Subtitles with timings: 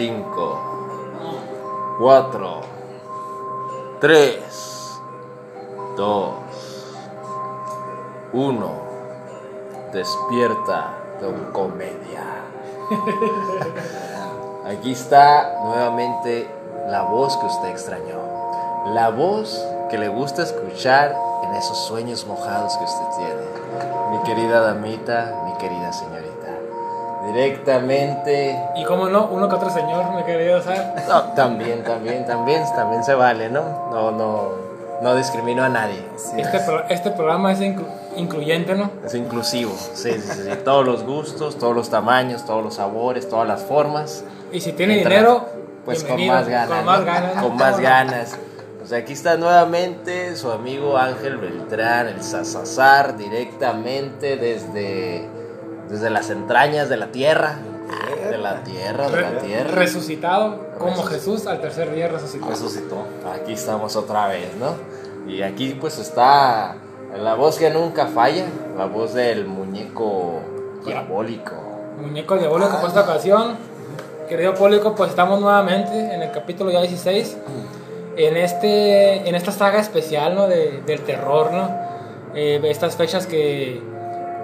[0.00, 2.60] 5, 4,
[4.00, 5.00] 3,
[5.94, 6.34] 2,
[8.32, 8.70] 1.
[9.92, 12.24] Despierta, Don Comedia.
[14.72, 16.48] Aquí está nuevamente
[16.88, 18.22] la voz que usted extrañó.
[18.94, 23.44] La voz que le gusta escuchar en esos sueños mojados que usted tiene.
[24.12, 26.49] Mi querida damita, mi querida señorita.
[27.26, 28.58] Directamente.
[28.76, 30.94] Y como no, uno que otro señor, mi querido Sar.
[31.08, 33.62] No, también, también, también, también se vale, ¿no?
[33.90, 34.48] No, no,
[35.02, 36.02] no discrimino a nadie.
[36.36, 38.90] Este, pro- este programa es inclu- incluyente, ¿no?
[39.04, 40.50] Es inclusivo, sí, sí, sí, sí.
[40.64, 44.24] Todos los gustos, todos los tamaños, todos los sabores, todas las formas.
[44.52, 45.46] Y si tiene dinero,
[45.84, 46.68] Pues con más ganas.
[46.76, 47.36] Con más ganas.
[47.36, 47.42] ¿no?
[47.42, 48.36] Con más ¿Cómo ganas.
[48.78, 55.28] Pues aquí está nuevamente su amigo Ángel Beltrán, el Sazazar, directamente desde,
[55.90, 57.58] desde las entrañas de la tierra.
[58.30, 59.72] De la tierra, de la tierra.
[59.72, 62.48] Resucitado como Jesús al tercer día resucitó.
[62.48, 63.04] resucitó.
[63.34, 64.76] Aquí estamos otra vez, ¿no?
[65.30, 66.76] Y aquí pues está
[67.18, 68.44] la voz que nunca falla,
[68.78, 70.40] la voz del muñeco
[70.86, 71.56] diabólico.
[72.00, 73.56] Muñeco diabólico por esta ocasión.
[74.28, 77.36] Querido público, pues estamos nuevamente en el capítulo ya 16.
[78.16, 80.46] En, este, en esta saga especial ¿no?
[80.46, 81.68] de, del terror, ¿no?
[82.34, 83.82] Eh, estas fechas que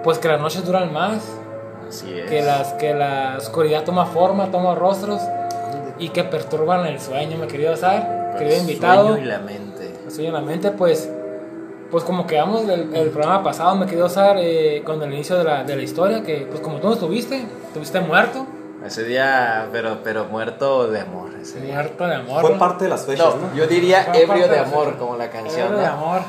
[0.03, 1.19] pues que las noches duran más,
[1.87, 2.29] Así es.
[2.29, 5.21] que, las, que la oscuridad toma forma, toma rostros
[5.99, 9.07] y que perturban el sueño, mi querido Sar, Pues, querido invitado.
[9.09, 9.93] sueño y la mente.
[10.07, 11.09] Así en la mente, pues,
[11.91, 15.43] pues como quedamos del el programa pasado, me quedó Sar eh, con el inicio de
[15.43, 18.45] la, de la historia, que pues como tú no estuviste, estuviste muerto,
[18.85, 21.31] Ese día, pero, pero muerto de amor.
[21.41, 21.73] Ese día.
[21.75, 22.41] muerto de amor.
[22.41, 23.55] Fue parte de las fechas, No, ¿no?
[23.55, 25.67] yo diría ebrio de de- amor, como la canción.
[25.67, 25.93] Ebrio de ¿no?
[25.93, 26.21] amor.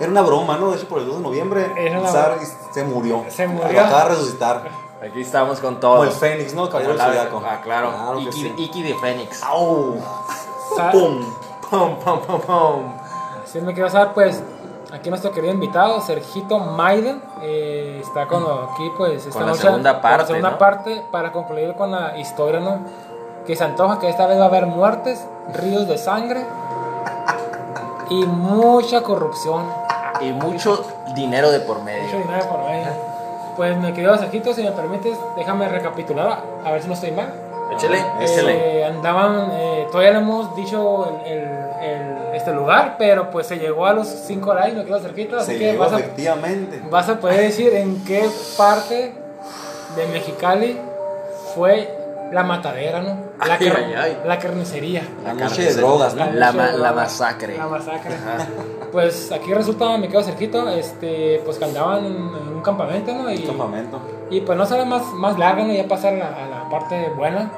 [0.00, 0.70] Era una broma, ¿no?
[0.70, 2.36] De hecho, por el 2 de noviembre, Zar
[2.72, 3.24] se murió.
[3.28, 3.72] Se murió.
[3.72, 4.62] Lo acaba de resucitar.
[5.02, 6.04] Aquí estamos con Como todo.
[6.04, 6.68] el Fénix, ¿no?
[6.68, 7.42] Caballero del Como la- Zodiaco.
[7.44, 7.90] Ah, claro.
[8.16, 8.54] que Iki, sí.
[8.56, 9.42] Iki de Fénix.
[9.42, 9.96] ¡Au!
[10.92, 11.20] ¡Pum!
[11.70, 12.92] Pum, pum, pum, pum.
[13.42, 14.42] Así me quedó Sar, pues,
[14.92, 19.62] aquí nuestro querido invitado, Sergito Maiden, eh, está con aquí, pues, esta Con la noche,
[19.62, 20.58] segunda con parte, la segunda ¿no?
[20.58, 22.80] parte, para concluir con la historia, ¿no?
[23.46, 26.46] Que se antoja que esta vez va a haber muertes, ríos de sangre
[28.10, 29.64] y mucha corrupción.
[30.22, 30.84] Y mucho
[31.14, 32.02] dinero de por medio.
[32.04, 32.86] Mucho dinero por medio.
[33.56, 37.32] Pues mi querido Sergito, si me permites, déjame recapitular, a ver si no estoy mal.
[37.74, 38.84] Échele, Eh, échele.
[38.84, 43.86] andaban, eh, todavía no hemos dicho el, el- el- este lugar, pero pues se llegó
[43.86, 46.82] a los 5 likes, me quedo cerquita, así Se que llegó vas a, efectivamente.
[46.90, 49.14] vas a poder decir en qué parte
[49.96, 50.78] de Mexicali
[51.54, 51.98] fue
[52.32, 53.16] la matadera, ¿no?
[53.46, 54.18] La, Ay, car- ay, ay.
[54.24, 55.02] la carnicería.
[55.24, 56.24] La noche de drogas, ¿no?
[56.32, 57.56] La, ma- la masacre.
[57.58, 58.14] La masacre.
[58.14, 58.46] Ajá.
[58.92, 63.30] Pues aquí resulta, me quedo cerquito, este, pues que andaban en, un campamento, ¿no?
[63.32, 63.98] Y, Campamento.
[64.30, 65.72] y pues no será más, más larga, ¿no?
[65.72, 67.50] Ya pasar a la, a la parte buena.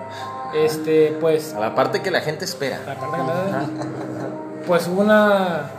[0.54, 2.78] Este, pues A la parte que la gente espera.
[2.86, 5.70] la parte que pues hubo una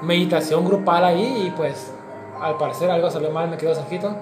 [0.00, 1.92] meditación grupal ahí y pues
[2.40, 4.16] al parecer algo salió mal, me quedo cerquito.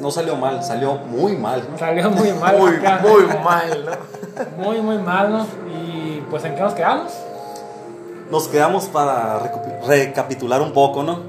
[0.00, 1.66] No salió mal, salió muy mal.
[1.70, 1.78] ¿no?
[1.78, 2.58] Salió muy mal.
[2.58, 3.02] Muy, acá.
[3.02, 4.64] muy mal, ¿no?
[4.64, 5.46] Muy, muy mal, ¿no?
[5.74, 7.12] Y pues en qué nos quedamos?
[8.30, 9.40] Nos quedamos para
[9.86, 11.20] recapitular un poco, ¿no?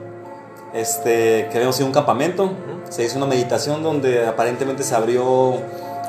[0.73, 2.51] Este, que habíamos ido a un campamento,
[2.89, 5.57] se hizo una meditación donde aparentemente se abrió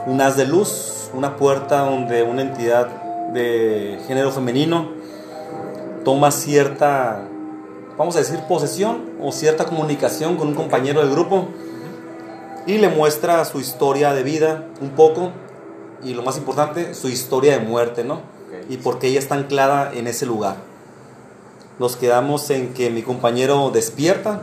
[0.06, 2.88] un haz de luz, una puerta donde una entidad
[3.32, 4.90] de género femenino
[6.04, 7.22] toma cierta,
[7.96, 11.48] vamos a decir, posesión o cierta comunicación con un compañero del grupo
[12.66, 15.32] y le muestra su historia de vida un poco
[16.02, 18.22] y lo más importante, su historia de muerte, ¿no?
[18.68, 20.56] Y por qué ella está anclada en ese lugar.
[21.78, 24.42] Nos quedamos en que mi compañero despierta.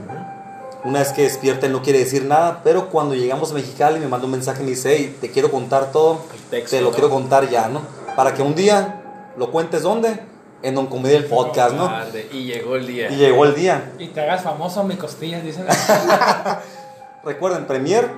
[0.83, 4.07] Una vez que despierta, él no quiere decir nada, pero cuando llegamos a Mexicali me
[4.07, 6.94] manda un mensaje y me dice, hey, te quiero contar todo, texto, te lo ¿no?
[6.94, 7.81] quiero contar ya, ¿no?
[8.16, 9.01] Para que un día
[9.38, 10.19] lo cuentes dónde,
[10.63, 11.91] en Don Comedia el podcast, ¿no?
[12.31, 13.11] Y llegó el día.
[13.11, 13.91] Y llegó el día.
[14.00, 15.66] Y te hagas famoso mi costillas, dicen.
[17.27, 18.09] Recuerden, Premier,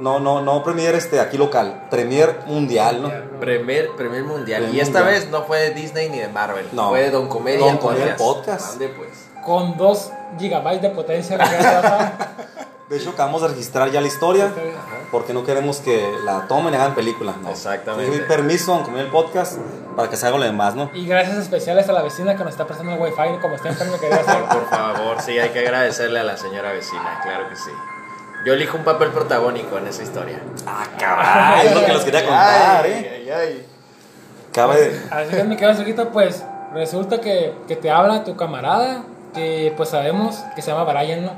[0.00, 3.10] no, no, no Premier este, aquí local, Premier mundial, ¿no?
[3.40, 4.68] Primer, primer mundial.
[4.74, 5.20] Y esta mundial.
[5.20, 6.68] vez no fue de Disney ni de Marvel.
[6.72, 6.90] No.
[6.90, 8.46] Fue de Don Comedia, Don Comedia, el podcast.
[8.48, 8.72] podcast.
[8.74, 9.28] Ande, pues.
[9.42, 11.38] Con 2 gigabytes de potencia.
[12.90, 14.52] De hecho, acabamos de registrar ya la historia,
[15.10, 17.34] porque no queremos que la tomen y hagan película.
[17.40, 17.48] No.
[17.48, 18.04] Exactamente.
[18.04, 19.56] Entonces, permiso Don Comedia el podcast
[19.96, 20.90] para que se haga lo demás, ¿no?
[20.92, 23.98] Y gracias especiales a la vecina que nos está prestando el wifi como siempre me
[23.98, 24.44] quería hacer.
[24.44, 27.70] Por favor, sí, hay que agradecerle a la señora vecina, claro que sí.
[28.44, 30.40] Yo elijo un papel protagónico en esa historia.
[30.66, 33.22] Ah, caray, es lo que les quería contar, Ay, ¿eh?
[33.26, 33.66] ay, ay.
[34.52, 35.00] Cabe.
[35.10, 36.44] Así que me quedo cerquita, pues
[36.74, 39.02] resulta que, que te habla tu camarada,
[39.34, 41.32] que pues sabemos que se llama Brian, ¿no?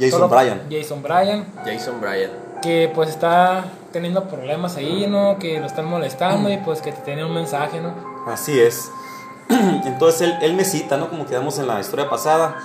[0.00, 0.62] Jason Solo- Bryan.
[0.70, 1.46] Jason Bryan.
[1.64, 2.30] Jason Bryan.
[2.62, 5.38] que pues está teniendo problemas ahí, ¿no?
[5.38, 7.94] Que lo están molestando y pues que te tiene un mensaje, ¿no?
[8.26, 8.90] Así es.
[9.48, 11.08] Entonces él, él me cita, ¿no?
[11.08, 12.56] Como quedamos en la historia pasada.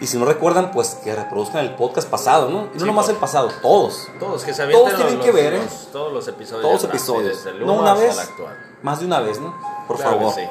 [0.00, 2.68] Y si no recuerdan, pues que reproduzcan el podcast pasado, ¿no?
[2.72, 4.08] Y no Sí, nomás por- el pasado, todos.
[4.20, 5.62] Todos que se Todos tienen los- que ver, ¿eh?
[5.64, 6.62] los- todos los episodios.
[6.62, 7.36] Todos los episodios.
[7.44, 8.56] desde el No una vez, actual.
[8.82, 9.54] más de una vez, ¿no?
[9.88, 10.34] Por Claro que favor.
[10.34, 10.42] sí.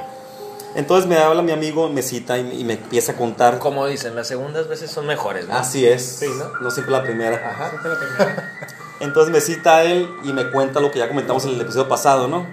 [0.75, 3.57] Entonces me habla mi amigo, me cita y, y me empieza a contar.
[3.57, 5.55] Como dicen, las segundas veces son mejores, ¿no?
[5.55, 6.03] Así es.
[6.19, 6.59] Sí, ¿no?
[6.59, 7.37] No siempre la primera.
[7.37, 7.67] Ajá.
[7.77, 8.53] Es la primera.
[8.99, 12.27] Entonces me cita él y me cuenta lo que ya comentamos en el episodio pasado,
[12.27, 12.45] ¿no?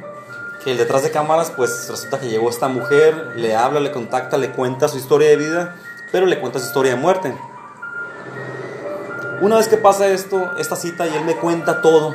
[0.62, 4.38] Que el detrás de cámaras, pues resulta que llegó esta mujer, le habla, le contacta,
[4.38, 5.76] le cuenta su historia de vida,
[6.14, 7.36] pero le cuenta su historia de muerte.
[9.40, 12.14] Una vez que pasa esto, esta cita, y él me cuenta todo,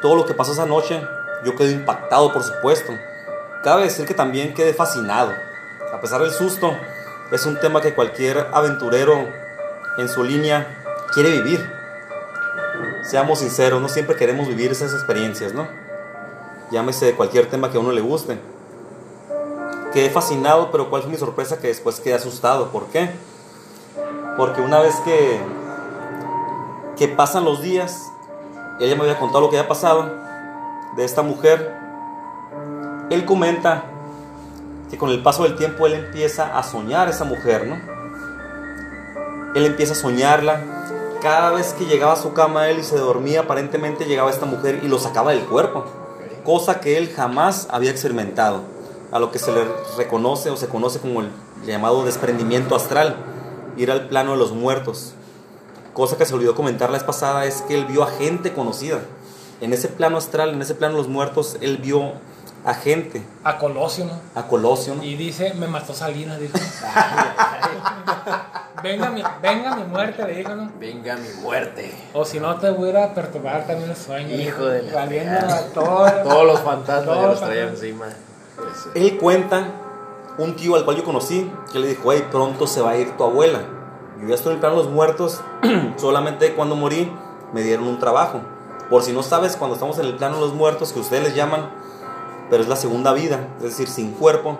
[0.00, 1.04] todo lo que pasó esa noche,
[1.44, 2.92] yo quedo impactado, por supuesto.
[3.64, 5.32] Cabe decir que también quedé fascinado.
[5.92, 6.76] A pesar del susto,
[7.32, 9.28] es un tema que cualquier aventurero
[9.98, 10.68] en su línea
[11.12, 11.68] quiere vivir
[13.02, 15.66] seamos sinceros, no siempre queremos vivir esas experiencias, ¿no?
[16.70, 18.38] Llámese de cualquier tema que a uno le guste.
[19.92, 22.70] Quedé fascinado, pero cuál fue mi sorpresa que después quedé asustado.
[22.70, 23.10] ¿Por qué?
[24.36, 25.40] Porque una vez que,
[26.96, 28.10] que pasan los días,
[28.80, 30.10] ella me había contado lo que había pasado
[30.96, 31.76] de esta mujer.
[33.10, 33.84] Él comenta
[34.90, 37.92] que con el paso del tiempo él empieza a soñar a esa mujer, ¿no?
[39.54, 40.60] Él empieza a soñarla,
[41.22, 44.80] cada vez que llegaba a su cama él y se dormía, aparentemente llegaba esta mujer
[44.82, 45.84] y lo sacaba del cuerpo,
[46.44, 48.62] cosa que él jamás había experimentado,
[49.12, 49.64] a lo que se le
[49.96, 51.28] reconoce o se conoce como el
[51.64, 53.16] llamado desprendimiento astral,
[53.76, 55.12] ir al plano de los muertos.
[55.92, 59.00] Cosa que se olvidó comentar la vez pasada es que él vio a gente conocida.
[59.60, 62.14] En ese plano astral, en ese plano de los muertos, él vio
[62.64, 64.12] a gente, A Colosio, ¿no?
[64.34, 65.02] a Colosio, ¿no?
[65.02, 66.56] Y dice, me mató Salinas, dijo.
[68.82, 70.70] venga, mi, venga mi muerte, le dijo, ¿no?
[70.78, 71.92] Venga mi muerte.
[72.14, 74.34] O si no, te voy a perturbar también el sueño.
[74.36, 76.10] Hijo de la Valiendo a todo.
[76.22, 77.82] Todos los fantasmas Todos ya los traía fantasmas.
[77.84, 78.06] encima.
[78.94, 79.68] Él cuenta,
[80.38, 83.16] un tío al cual yo conocí, que le dijo, hey, pronto se va a ir
[83.16, 83.60] tu abuela.
[84.20, 85.40] Yo ya estoy en el plano de los muertos,
[85.96, 87.12] solamente cuando morí
[87.52, 88.40] me dieron un trabajo.
[88.88, 91.34] Por si no sabes, cuando estamos en el plano de los muertos, que ustedes les
[91.34, 91.70] llaman,
[92.50, 94.58] pero es la segunda vida, es decir, sin cuerpo,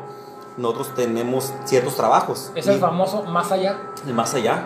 [0.56, 2.50] nosotros tenemos ciertos trabajos.
[2.54, 3.78] Es el famoso más allá.
[4.06, 4.64] el más allá.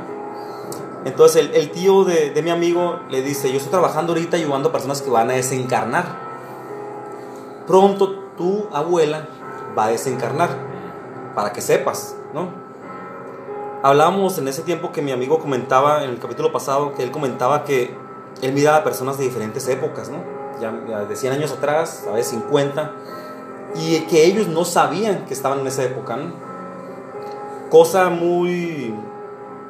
[1.04, 4.70] Entonces el, el tío de, de mi amigo le dice, yo estoy trabajando ahorita ayudando
[4.70, 6.04] a personas que van a desencarnar.
[7.66, 9.26] Pronto tu abuela
[9.76, 10.50] va a desencarnar,
[11.34, 12.48] para que sepas, ¿no?
[13.82, 17.64] Hablábamos en ese tiempo que mi amigo comentaba en el capítulo pasado, que él comentaba
[17.64, 17.94] que
[18.42, 20.24] él miraba a personas de diferentes épocas, ¿no?
[20.60, 22.92] Ya, ya de 100 años atrás, a veces 50,
[23.74, 26.32] y que ellos no sabían que estaban en esa época, ¿no?
[27.70, 28.94] Cosa muy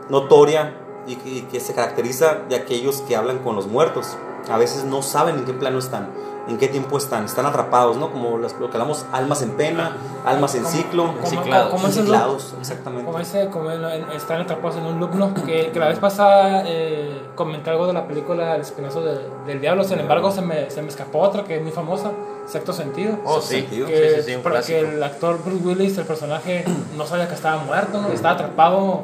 [0.08, 0.76] notoria
[1.06, 4.16] que, y que se caracteriza de aquellos que hablan con los muertos.
[4.48, 6.10] A veces no saben en qué plano están,
[6.48, 8.10] en qué tiempo están, están atrapados, ¿no?
[8.12, 11.70] Como las- lo que hablamos, almas en pena, almas en ciclo, Enciclados.
[11.70, 13.04] como ese loop, ciclados, exactamente.
[13.06, 15.34] como ese, como en- en- están atrapados en un loop, ¿no?
[15.34, 19.60] Que, que la vez pasada eh, comenté algo de la película El Espinazo de- del
[19.60, 22.12] Diablo, sin embargo se me, se me escapó otra que es muy famosa,
[22.46, 23.18] Sexto Sentido.
[23.24, 23.62] Oh, sí.
[23.62, 23.88] sentido.
[23.88, 24.78] Sí, que, sí, sí, un porque clásico.
[24.78, 26.64] el actor Bruce Willis, el personaje,
[26.96, 28.08] no sabía que estaba muerto, ¿no?
[28.08, 29.02] Estaba atrapado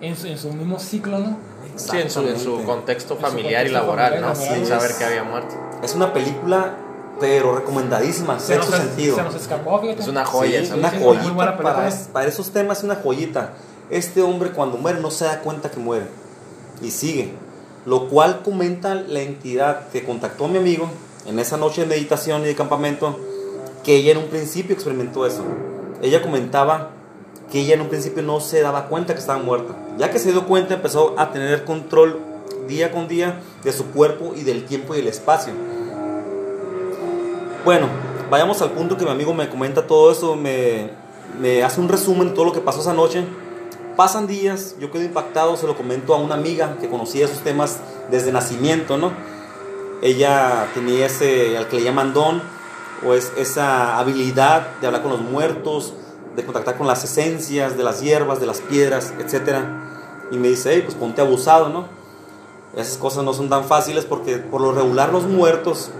[0.00, 1.36] en su, en su mismo ciclo, ¿no?
[1.76, 4.56] Sí, en su, en su contexto En su familiar y contexto laboral, familiar ¿no?
[4.56, 5.54] Sin saber que había muerto.
[5.82, 6.76] Es una película,
[7.20, 9.16] pero recomendadísima, Se sexto nos, sentido.
[9.16, 10.02] se nos escapó, fíjate.
[10.02, 10.64] Es una joya.
[10.64, 11.74] Sí, una joyita buena película.
[11.74, 13.54] para, para esos temas, es una joyita.
[13.90, 16.06] Este hombre cuando muere no se da cuenta que muere
[16.82, 17.32] y sigue.
[17.84, 20.90] Lo cual comenta la entidad que contactó a mi amigo
[21.26, 23.18] en esa noche de meditación y de campamento,
[23.84, 25.44] que ella en un principio experimentó eso.
[26.02, 26.90] Ella comentaba
[27.50, 29.74] que ella en un principio no se daba cuenta que estaba muerta.
[29.98, 32.20] Ya que se dio cuenta empezó a tener control
[32.68, 35.52] día con día de su cuerpo y del tiempo y el espacio.
[37.64, 37.88] Bueno,
[38.30, 40.90] vayamos al punto que mi amigo me comenta todo eso, me,
[41.62, 43.24] hace un resumen de todo lo que pasó esa noche.
[43.96, 47.80] Pasan días, yo quedo impactado, se lo comento a una amiga que conocía esos temas
[48.10, 49.12] desde nacimiento, ¿no?
[50.02, 52.42] Ella tenía ese, al que le llaman don,
[53.06, 55.94] o es esa habilidad de hablar con los muertos,
[56.36, 59.64] de contactar con las esencias de las hierbas, de las piedras, etc.
[60.30, 61.86] Y me dice, hey, pues ponte abusado, ¿no?
[62.76, 65.90] Esas cosas no son tan fáciles porque por lo regular los muertos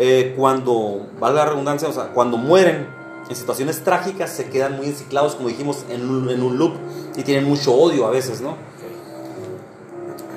[0.00, 2.88] eh, cuando, valga la redundancia, o sea, cuando mueren
[3.28, 6.74] en situaciones trágicas se quedan muy enciclados, como dijimos, en un, en un loop
[7.16, 8.56] y tienen mucho odio a veces, ¿no?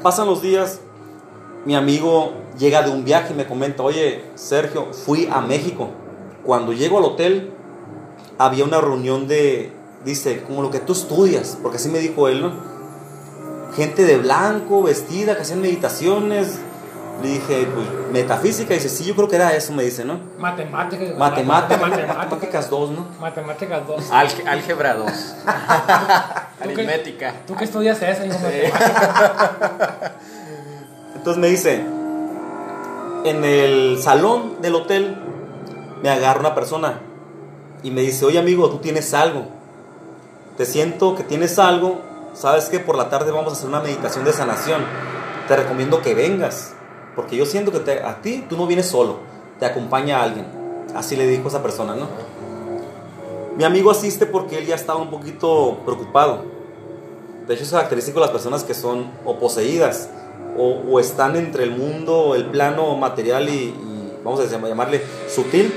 [0.04, 0.80] Pasan los días,
[1.66, 5.90] mi amigo llega de un viaje y me comenta, oye, Sergio, fui a México.
[6.44, 7.52] Cuando llego al hotel,
[8.38, 9.72] había una reunión de,
[10.06, 12.52] dice, como lo que tú estudias, porque así me dijo él, ¿no?
[13.76, 16.60] Gente de blanco, vestida, que hacían meditaciones,
[17.22, 18.74] Le dije, pues, metafísica.
[18.74, 20.20] Y dice, sí, yo creo que era eso, me dice, ¿no?
[20.40, 21.16] Matemáticas.
[21.18, 22.18] Matemáticas, Matemáticas.
[22.18, 23.06] matemáticas 2, ¿no?
[23.20, 24.12] Matemáticas 2.
[24.12, 25.06] Álge- álgebra 2.
[25.12, 25.14] ¿Tú
[25.46, 27.34] qué- Aritmética.
[27.46, 28.26] ¿Tú qué estudias eso?
[28.26, 30.12] Hijo, matemáticas.
[31.16, 31.84] Entonces me dice,
[33.26, 35.16] en el salón del hotel
[36.02, 37.00] me agarra una persona
[37.84, 39.46] y me dice, oye amigo, tú tienes algo.
[40.58, 42.00] Te siento que tienes algo.
[42.34, 44.84] Sabes que por la tarde vamos a hacer una meditación de sanación.
[45.48, 46.74] Te recomiendo que vengas.
[47.16, 49.18] Porque yo siento que a ti tú no vienes solo.
[49.60, 50.46] Te acompaña alguien.
[50.96, 52.08] Así le dijo esa persona, ¿no?
[53.58, 56.44] Mi amigo asiste porque él ya estaba un poquito preocupado.
[57.48, 60.10] De hecho, es característico de las personas que son o poseídas
[60.58, 65.74] o, están entre el mundo, el plano material y, y, vamos a llam- llamarle sutil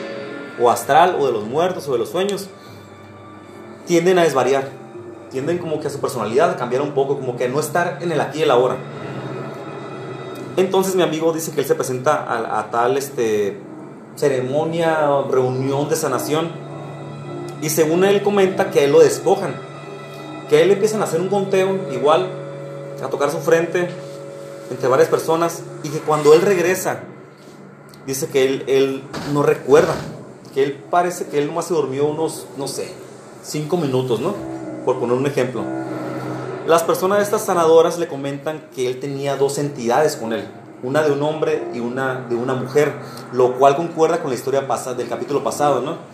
[0.60, 2.48] o astral o de los muertos o de los sueños,
[3.86, 4.68] tienden a desvariar,
[5.30, 7.98] tienden como que a su personalidad a cambiar un poco, como que a no estar
[8.00, 8.76] en el aquí y el ahora.
[10.56, 13.58] Entonces mi amigo dice que él se presenta a, a tal este,
[14.14, 16.50] ceremonia, reunión de sanación
[17.60, 19.54] y según él comenta que a él lo despojan,
[20.48, 22.28] que a él empiezan a hacer un conteo igual,
[23.02, 23.88] a tocar su frente
[24.70, 27.00] entre varias personas y que cuando él regresa,
[28.06, 29.94] dice que él, él no recuerda,
[30.54, 32.92] que él parece que él nomás se durmió unos, no sé,
[33.42, 34.34] cinco minutos, ¿no?
[34.84, 35.62] Por poner un ejemplo.
[36.66, 40.46] Las personas de estas sanadoras le comentan que él tenía dos entidades con él,
[40.82, 42.92] una de un hombre y una de una mujer,
[43.32, 46.13] lo cual concuerda con la historia del capítulo pasado, ¿no?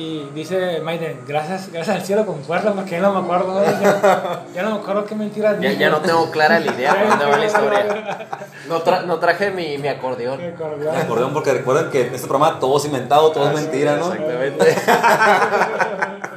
[0.00, 3.52] Y, dice Maiden, gracias, gracias al cielo concuerda, porque ya no me acuerdo.
[3.52, 3.62] ¿no?
[3.64, 7.24] Ya, ya no me acuerdo qué mentiras Ya, ya no tengo clara la idea dónde
[7.26, 8.28] va la historia.
[8.68, 10.38] No, tra- no traje mi, mi acordeón.
[10.38, 14.12] Me acordeón porque recuerden que en este programa todo es inventado, todo es mentira, ¿no?
[14.12, 14.76] Exactamente.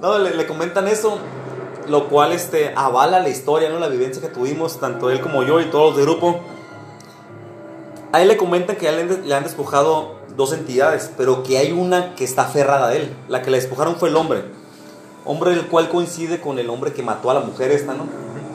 [0.00, 1.18] No, le, le comentan eso,
[1.88, 3.78] lo cual este, avala la historia, ¿no?
[3.78, 6.40] La vivencia que tuvimos, tanto él como yo y todos los del grupo.
[8.12, 11.42] A él le comentan que a él le han- le han despojado dos entidades, pero
[11.42, 13.14] que hay una que está aferrada a él.
[13.28, 14.44] La que le despojaron fue el hombre.
[15.24, 18.06] Hombre el cual coincide con el hombre que mató a la mujer esta, ¿no?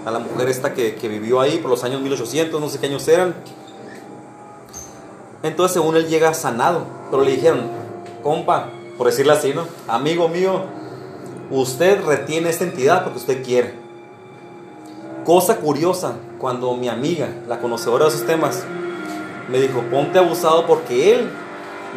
[0.06, 2.88] A la mujer esta que, que vivió ahí por los años 1800, no sé qué
[2.88, 3.36] años eran.
[5.42, 7.62] Entonces, según él llega sanado, pero le dijeron,
[8.22, 9.64] compa, por decirlo así, ¿no?
[9.88, 10.64] Amigo mío,
[11.50, 13.74] usted retiene esta entidad porque usted quiere.
[15.26, 18.64] Cosa curiosa, cuando mi amiga, la conocedora de esos temas,
[19.50, 21.30] me dijo, ponte abusado porque él,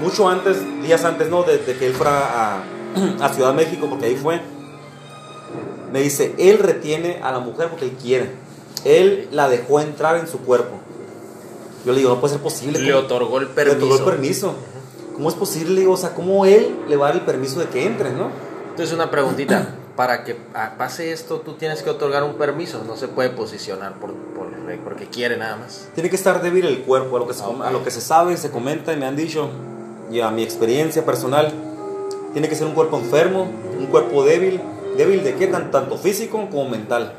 [0.01, 1.43] mucho antes, días antes, ¿no?
[1.43, 2.63] De, de que él fuera a,
[3.21, 4.41] a Ciudad de México, porque ahí fue,
[5.93, 8.31] me dice, él retiene a la mujer porque él quiere.
[8.85, 10.77] Él la dejó entrar en su cuerpo.
[11.85, 12.79] Yo le digo, no puede ser posible.
[12.79, 13.05] Le ¿cómo?
[13.05, 13.77] otorgó el Le permiso.
[13.87, 14.55] otorgó el permiso.
[15.15, 15.75] ¿Cómo es posible?
[15.75, 18.11] Le digo, o sea, ¿cómo él le va a dar el permiso de que entre,
[18.13, 18.31] no?
[18.71, 22.97] Entonces una preguntita, para que ah, pase esto tú tienes que otorgar un permiso, no
[22.97, 24.51] se puede posicionar por, por-
[24.85, 25.89] porque quiere nada más.
[25.95, 27.61] Tiene que estar débil el cuerpo, a lo que se, Ok.
[27.63, 29.51] a lo que se sabe, se comenta y me han dicho,
[30.13, 31.53] y a mi experiencia personal,
[32.33, 33.47] tiene que ser un cuerpo enfermo,
[33.79, 34.61] un cuerpo débil.
[34.97, 35.47] ¿Débil de qué?
[35.47, 37.15] Tan- tanto físico como mental.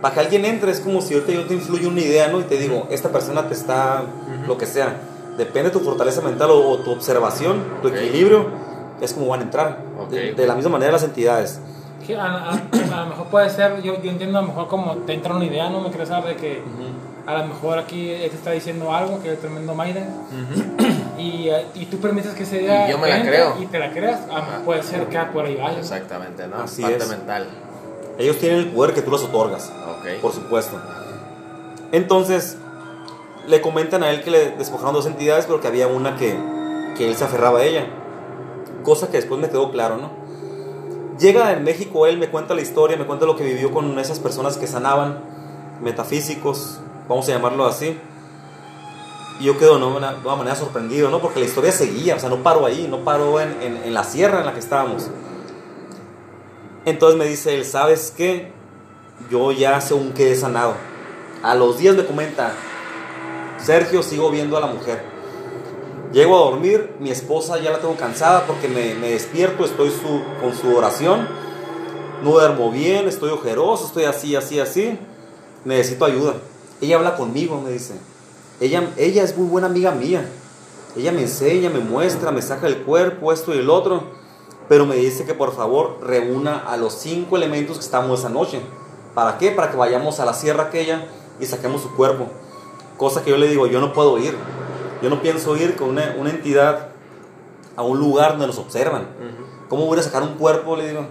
[0.00, 2.40] Para que alguien entre es como si ahorita yo te influye una idea, ¿no?
[2.40, 4.02] Y te digo, esta persona te está,
[4.48, 4.96] lo que sea.
[5.38, 7.94] Depende de tu fortaleza mental o, o tu observación, tu Ok.
[7.94, 8.46] equilibrio,
[9.00, 9.78] es como van a entrar.
[10.00, 10.10] Ok.
[10.10, 11.60] De, de la misma manera las entidades.
[12.04, 14.96] Sí, a, a- a lo mejor puede ser, yo, yo entiendo a lo mejor como
[15.06, 16.62] te entra una idea, no me crees saber de que
[17.24, 20.04] a lo mejor aquí él te está diciendo algo, que es el tremendo Maiden,
[20.80, 23.56] y, eh, y tú permites que Y yo me la creo.
[23.60, 24.62] y te la creas, a lo mejor Ajá.
[24.64, 25.78] puede ser que por ahí vaya.
[25.78, 26.56] Exactamente, ¿no?
[26.62, 27.08] Así Parte es.
[27.08, 27.48] mental.
[28.18, 29.72] Ellos tienen el poder que tú les otorgas.
[29.88, 30.20] Ok.
[30.20, 30.78] por supuesto.
[31.92, 32.56] Entonces,
[33.46, 36.36] le comentan a él que le despojaron dos entidades, pero que había una que,
[36.96, 37.86] que él se aferraba a ella.
[38.82, 40.10] Cosa que después me quedó claro, ¿no?
[41.18, 44.18] Llega en México, él me cuenta la historia, me cuenta lo que vivió con esas
[44.18, 45.20] personas que sanaban,
[45.80, 47.98] metafísicos, vamos a llamarlo así.
[49.42, 51.18] Y yo quedo de una, manera sorprendido, ¿no?
[51.20, 54.04] Porque la historia seguía, o sea, no paró ahí, no paró en, en, en la
[54.04, 55.08] sierra en la que estábamos.
[56.84, 58.52] Entonces me dice él, ¿sabes qué?
[59.32, 60.74] Yo ya según quedé sanado.
[61.42, 62.52] A los días me comenta,
[63.58, 65.02] Sergio, sigo viendo a la mujer.
[66.12, 70.22] Llego a dormir, mi esposa ya la tengo cansada porque me, me despierto, estoy su-
[70.40, 71.26] con su oración,
[72.22, 74.96] no duermo bien, estoy ojeroso, estoy así, así, así.
[75.64, 76.34] Necesito ayuda.
[76.80, 77.94] Ella habla conmigo, me dice.
[78.60, 80.28] Ella, ella es muy buena amiga mía.
[80.96, 84.02] Ella me enseña, me muestra, me saca el cuerpo, esto y el otro.
[84.68, 88.60] Pero me dice que por favor reúna a los cinco elementos que estamos esa noche.
[89.14, 89.50] ¿Para qué?
[89.50, 91.06] Para que vayamos a la sierra aquella
[91.40, 92.26] y saquemos su cuerpo.
[92.96, 94.36] Cosa que yo le digo, yo no puedo ir.
[95.02, 96.88] Yo no pienso ir con una, una entidad
[97.76, 99.08] a un lugar donde nos observan.
[99.68, 100.76] ¿Cómo voy a sacar un cuerpo?
[100.76, 101.06] Le digo.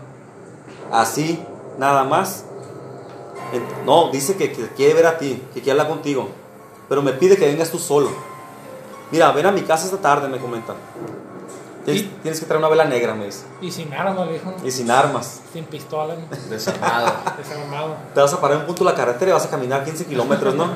[0.92, 1.44] Así,
[1.78, 2.46] nada más.
[3.86, 6.30] No, dice que, que quiere ver a ti, que quiere hablar contigo.
[6.92, 8.12] Pero me pide que vengas tú solo.
[9.12, 10.76] Mira, ven a mi casa esta tarde, me comentan.
[11.86, 12.08] Tienes, ¿Y?
[12.22, 13.46] tienes que traer una vela negra, me dice.
[13.62, 14.54] Y sin armas, le dijo.
[14.62, 15.40] Y sin armas.
[15.54, 16.28] Sin pistola, ¿no?
[16.50, 17.14] Desarmado.
[17.38, 17.96] desarmado.
[18.14, 20.06] Te vas a parar en un punto de la carretera y vas a caminar 15
[20.06, 20.66] kilómetros, ¿no?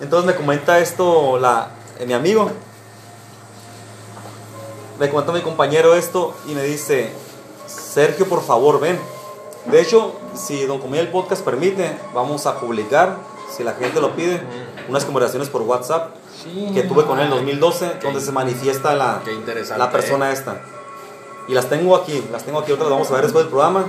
[0.00, 2.50] Entonces me comenta esto la, eh, mi amigo.
[4.98, 7.12] Me comenta mi compañero esto y me dice,
[7.66, 8.98] Sergio, por favor, ven.
[9.66, 13.16] De hecho, si Don Comida el Podcast permite, vamos a publicar,
[13.56, 14.42] si la gente lo pide,
[14.88, 19.22] unas conversaciones por WhatsApp Sí, que tuve con él en 2012, donde se manifiesta la,
[19.78, 20.60] la persona esta.
[21.46, 23.86] Y las tengo aquí, las tengo aquí, otras las vamos a ver después del programa.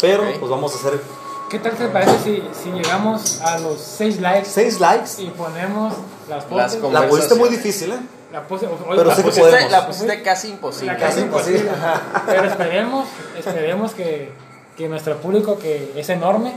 [0.00, 0.38] Pero Ok.
[0.40, 1.00] pues vamos a hacer
[1.48, 5.10] ¿Qué tal te parece si, si llegamos a los 6 likes 6 likes.
[5.22, 5.94] y ponemos
[6.28, 6.82] las fotos?
[6.82, 8.00] Las La pusiste muy difícil, ¿eh?
[8.32, 9.28] La puse, Pero la sé que.
[9.28, 10.92] Pusiste, la pusiste casi imposible.
[10.92, 11.60] La casi imposible.
[11.60, 11.92] imposible.
[12.26, 13.06] Pero esperemos,
[13.38, 14.32] esperemos que,
[14.76, 16.52] que nuestro público, que es enorme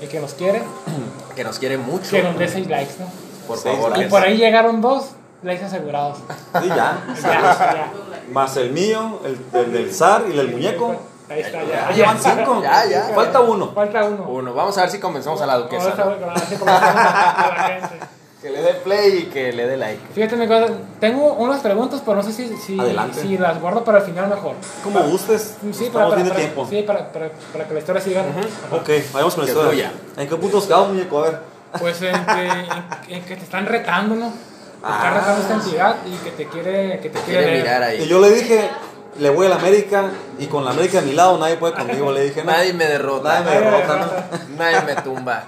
[0.00, 0.62] y que nos quiere,
[1.36, 2.10] Que nos quiere mucho.
[2.10, 3.06] que nos dé 6 likes, ¿no?
[3.46, 3.90] Por Seis favor.
[3.92, 4.06] likes.
[4.06, 5.10] Y por ahí llegaron dos
[5.42, 6.18] likes asegurados.
[6.60, 7.04] Sí, ya.
[7.22, 7.92] Ya, ya.
[8.32, 10.94] Más el mío, el, el del zar y el del muñeco.
[11.28, 11.92] Ahí está, Ya, ya.
[11.92, 12.60] Llevan 5.
[12.62, 13.02] Ya, ya.
[13.14, 13.72] Falta uno.
[13.72, 14.24] Falta uno.
[14.28, 14.54] Uno.
[14.54, 15.94] Vamos a ver si convencemos a la duquesa.
[15.96, 16.10] Vamos a ¿no?
[16.10, 18.06] ver, a ver si convencemos a la gente.
[18.42, 20.02] Que le dé play y que le dé like.
[20.14, 20.66] Fíjate mi cosa,
[20.98, 24.56] tengo unas preguntas, pero no sé si, si, las guardo para el final mejor.
[24.82, 25.54] Como gustes.
[25.72, 26.66] Sí, para, para, para- tiempo.
[26.68, 28.24] sí, para, para, para que la historia siga.
[28.72, 29.92] Ok, vayamos con la historia.
[30.16, 31.20] ¿En qué punto nos quedamos, muñeco?
[31.20, 31.38] A ver.
[31.78, 34.28] Pues en que, en, en que te están retando, ¿no?
[34.30, 34.96] Te Ah.
[34.96, 38.68] está retando esta entidad y que te quiere, que te quiere, Y yo le dije,
[39.18, 42.12] le voy a la América y con la América a mi lado nadie puede conmigo.
[42.12, 42.52] Le dije, no.
[42.52, 43.40] Nadie me derrota.
[43.40, 44.56] Nadie me derrota, ¿no?
[44.56, 45.44] Nadie me tumba.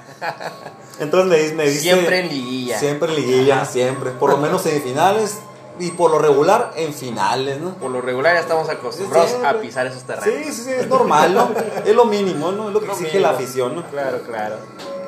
[1.01, 1.81] Entonces me, me dice.
[1.81, 2.79] Siempre en liguilla.
[2.79, 4.11] Siempre en liguilla, siempre.
[4.11, 5.39] Por lo menos semifinales
[5.79, 7.75] y por lo regular en finales, ¿no?
[7.75, 10.47] Por lo regular ya estamos acostumbrados a pisar esos terrenos.
[10.47, 11.51] Sí, sí, sí, es normal, ¿no?
[11.85, 12.69] Es lo mínimo, ¿no?
[12.69, 13.83] Es lo que Lo exige la afición, ¿no?
[13.91, 14.57] Claro, claro.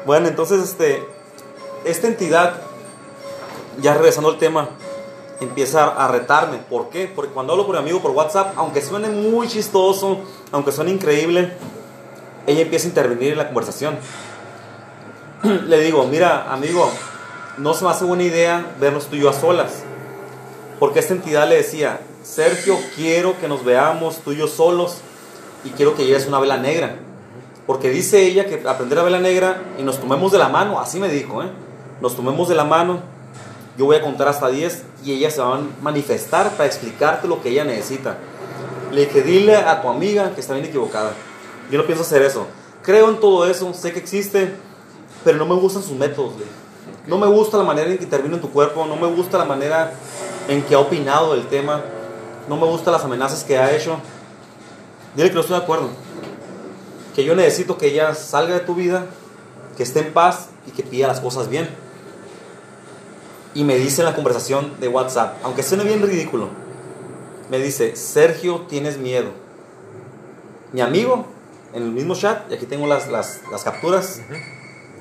[0.05, 1.07] Bueno, entonces, este,
[1.85, 2.55] esta entidad,
[3.81, 4.71] ya regresando al tema,
[5.41, 6.59] empieza a retarme.
[6.59, 7.11] ¿Por qué?
[7.15, 10.21] Porque cuando hablo con mi amigo por WhatsApp, aunque suene muy chistoso,
[10.53, 11.53] aunque suene increíble,
[12.47, 13.99] ella empieza a intervenir en la conversación.
[15.43, 16.91] Le digo, mira, amigo,
[17.59, 19.83] no se me hace buena idea vernos tú y yo a solas.
[20.79, 24.99] Porque esta entidad le decía, Sergio, quiero que nos veamos tú y yo solos
[25.65, 26.97] y quiero que lleves una vela negra.
[27.67, 31.01] Porque dice ella que aprender la vela negra y nos tomemos de la mano, así
[31.01, 31.51] me dijo, ¿eh?
[32.01, 33.01] Nos tomemos de la mano,
[33.79, 37.41] yo voy a contar hasta 10 y ella se va a manifestar para explicarte lo
[37.41, 38.19] que ella necesita.
[38.93, 41.13] Le dije, dile a tu amiga que está bien equivocada.
[41.71, 42.47] Yo no pienso hacer eso.
[42.83, 44.53] Creo en todo eso, sé que existe,
[45.25, 46.33] pero no me gustan sus métodos.
[46.39, 46.45] le.
[47.07, 49.45] No me gusta la manera en que intervino en tu cuerpo, no me gusta la
[49.45, 49.93] manera
[50.49, 51.83] en que ha opinado del tema,
[52.49, 53.99] no me gustan las amenazas que ha hecho.
[55.15, 55.89] Dile que no estoy de acuerdo
[57.17, 59.07] que yo necesito que ella salga de tu vida,
[59.75, 61.67] que esté en paz y que pida las cosas bien.
[63.57, 66.49] Y me dice en la conversación de WhatsApp, aunque suene bien ridículo,
[67.51, 69.31] me dice, Sergio, tienes miedo.
[70.73, 71.25] Mi amigo,
[71.73, 74.21] en el mismo chat, y aquí tengo las, las, las capturas,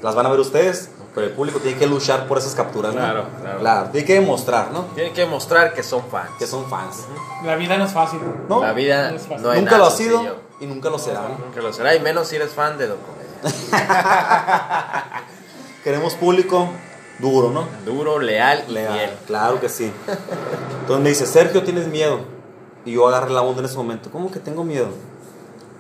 [0.02, 3.02] las van a ver ustedes, pero el público tiene que luchar por esas capturas, ¿no?
[3.02, 3.60] Claro, claro.
[3.60, 4.86] Claro, tiene que demostrar, ¿no?
[4.96, 6.30] Tienen que mostrar que son fans.
[6.40, 7.04] Que son fans.
[7.44, 8.20] La vida no es fácil.
[8.48, 8.62] ¿No?
[8.62, 9.42] La vida No es fácil.
[9.42, 10.40] no hay Nunca nada lo ha sido sencillo.
[10.62, 11.22] y nunca lo será.
[11.24, 11.46] ¿no?
[11.46, 13.26] Nunca lo será, y menos si eres fan de Don Comedia.
[15.84, 16.70] Queremos público
[17.20, 17.68] duro, ¿no?
[17.86, 19.10] Duro, leal y Leal, fiel.
[19.28, 19.92] Claro que sí.
[20.82, 22.20] Entonces me dice, Sergio, tienes miedo.
[22.86, 24.10] Y yo agarré la onda en ese momento.
[24.12, 24.88] ¿Cómo que tengo miedo?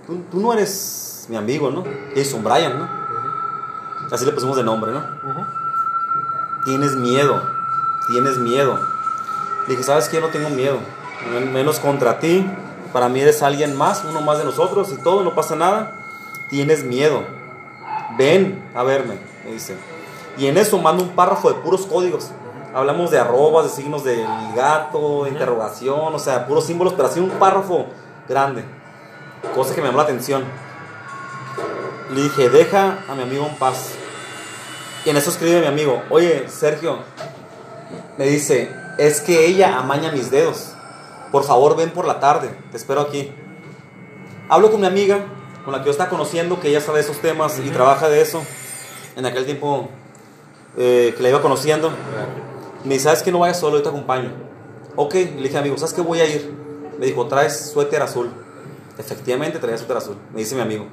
[0.07, 1.83] Tú, tú no eres mi amigo, ¿no?
[2.15, 2.89] Jason Bryan, ¿no?
[4.11, 5.03] Así le pusimos de nombre, ¿no?
[6.65, 7.41] Tienes miedo.
[8.07, 8.79] Tienes miedo.
[9.67, 10.19] Le dije, ¿sabes qué?
[10.21, 10.77] No tengo miedo.
[11.31, 12.45] Men- Menos contra ti.
[12.93, 15.91] Para mí eres alguien más, uno más de nosotros y todo, no pasa nada.
[16.49, 17.23] Tienes miedo.
[18.17, 19.75] Ven a verme, me dice.
[20.37, 22.31] Y en eso mando un párrafo de puros códigos.
[22.73, 27.19] Hablamos de arrobas, de signos del gato, de interrogación, o sea, puros símbolos, pero así
[27.19, 27.85] un párrafo
[28.27, 28.65] grande.
[29.53, 30.43] Cosa que me llamó la atención.
[32.11, 33.93] Le dije, deja a mi amigo en paz.
[35.05, 36.99] Y en eso escribe mi amigo, oye, Sergio,
[38.17, 40.73] me dice, es que ella amaña mis dedos.
[41.31, 43.31] Por favor, ven por la tarde, te espero aquí.
[44.49, 45.19] Hablo con mi amiga,
[45.63, 48.43] con la que yo estaba conociendo, que ella sabe esos temas y trabaja de eso.
[49.15, 49.89] En aquel tiempo
[50.77, 51.91] eh, que la iba conociendo.
[52.83, 53.77] Me dice, ¿sabes que no vayas solo?
[53.77, 54.31] Yo te acompaño.
[54.95, 56.53] Ok, le dije, amigo, ¿sabes qué voy a ir?
[56.99, 58.29] Me dijo, traes suéter azul.
[58.97, 60.88] Efectivamente, traía suéter azul, me dice mi amigo.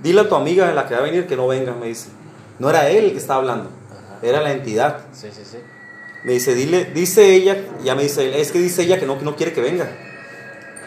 [0.00, 2.08] Dile a tu amiga, la que va a venir, que no venga, me dice.
[2.58, 3.70] No era él el que estaba hablando,
[4.22, 5.00] era la entidad.
[5.12, 5.58] Sí, sí, sí.
[6.24, 9.18] Me dice, dile, dice ella, ya me dice, él, es que dice ella que no,
[9.18, 9.90] que no quiere que venga.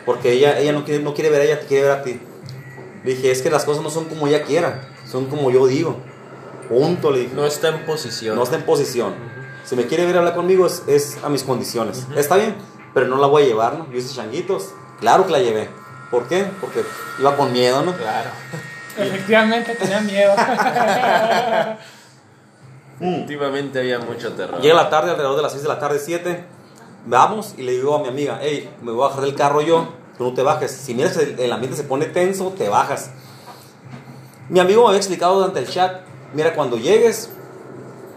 [0.06, 2.20] Porque ella, ella no, quiere, no quiere ver a ella, te quiere ver a ti.
[3.04, 5.98] Le dije, es que las cosas no son como ella quiera, son como yo digo.
[6.70, 7.34] Punto, le dije.
[7.34, 8.36] No está en posición.
[8.36, 9.14] No está en posición.
[9.64, 12.08] Si me quiere ver hablar conmigo es, es a mis condiciones.
[12.16, 12.56] Está bien,
[12.94, 13.92] pero no la voy a llevar, ¿no?
[13.92, 14.74] Yo hice changuitos.
[15.00, 15.70] Claro que la llevé.
[16.10, 16.46] ¿Por qué?
[16.62, 16.84] Porque
[17.20, 17.94] iba con miedo, ¿no?
[17.96, 18.30] Claro.
[18.98, 20.34] Efectivamente tenía miedo.
[23.00, 24.60] Últimamente había mucho terror.
[24.62, 26.46] Llega la tarde, alrededor de las 6 de la tarde, 7.
[27.06, 29.94] Vamos y le digo a mi amiga, hey, me voy a bajar del carro yo,
[30.18, 30.72] tú no te bajes.
[30.72, 33.12] Si miras el, el ambiente se pone tenso, te bajas.
[34.50, 36.02] Mi amigo me había explicado durante el chat,
[36.34, 37.30] mira, cuando llegues,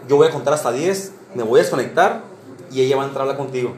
[0.07, 2.21] yo voy a contar hasta 10, me voy a desconectar
[2.71, 3.73] y ella va a entrar a hablar contigo.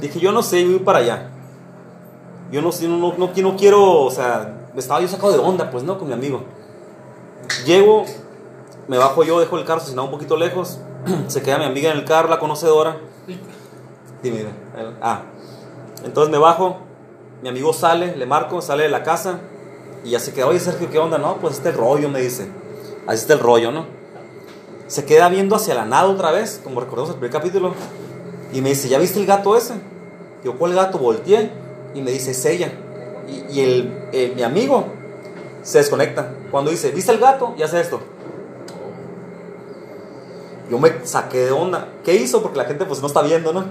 [0.00, 1.30] Dije, yo no sé, voy para allá.
[2.50, 5.70] Yo no sé, no, no, no, no quiero, o sea, estaba yo sacado de onda,
[5.70, 5.98] pues, ¿no?
[5.98, 6.42] Con mi amigo.
[7.64, 8.04] Llego,
[8.88, 10.78] me bajo yo, dejo el carro estacionado un poquito lejos.
[11.28, 12.96] Se queda mi amiga en el carro, la conocedora.
[14.22, 14.50] Dime, dime.
[15.00, 15.22] Ah,
[16.04, 16.78] entonces me bajo,
[17.42, 19.40] mi amigo sale, le marco, sale de la casa
[20.04, 21.18] y ya se queda, oye Sergio, ¿qué onda?
[21.18, 22.50] No, pues este rollo, me dice.
[23.10, 23.86] Así está el rollo, ¿no?
[24.86, 27.74] Se queda viendo hacia la nada otra vez, como recordamos el primer capítulo,
[28.52, 29.74] y me dice, ¿ya viste el gato ese?
[30.44, 30.96] Yo, ¿cuál gato?
[30.98, 31.50] Volteé
[31.92, 32.72] y me dice, es ella.
[33.50, 34.84] Y, el, mi amigo
[35.64, 36.32] se desconecta.
[36.52, 37.52] Cuando dice, ¿viste el gato?
[37.58, 37.98] Y hace esto.
[40.70, 41.88] Yo me saqué de onda.
[42.04, 42.40] ¿Qué hizo?
[42.42, 43.64] Porque la gente pues no está viendo, ¿no?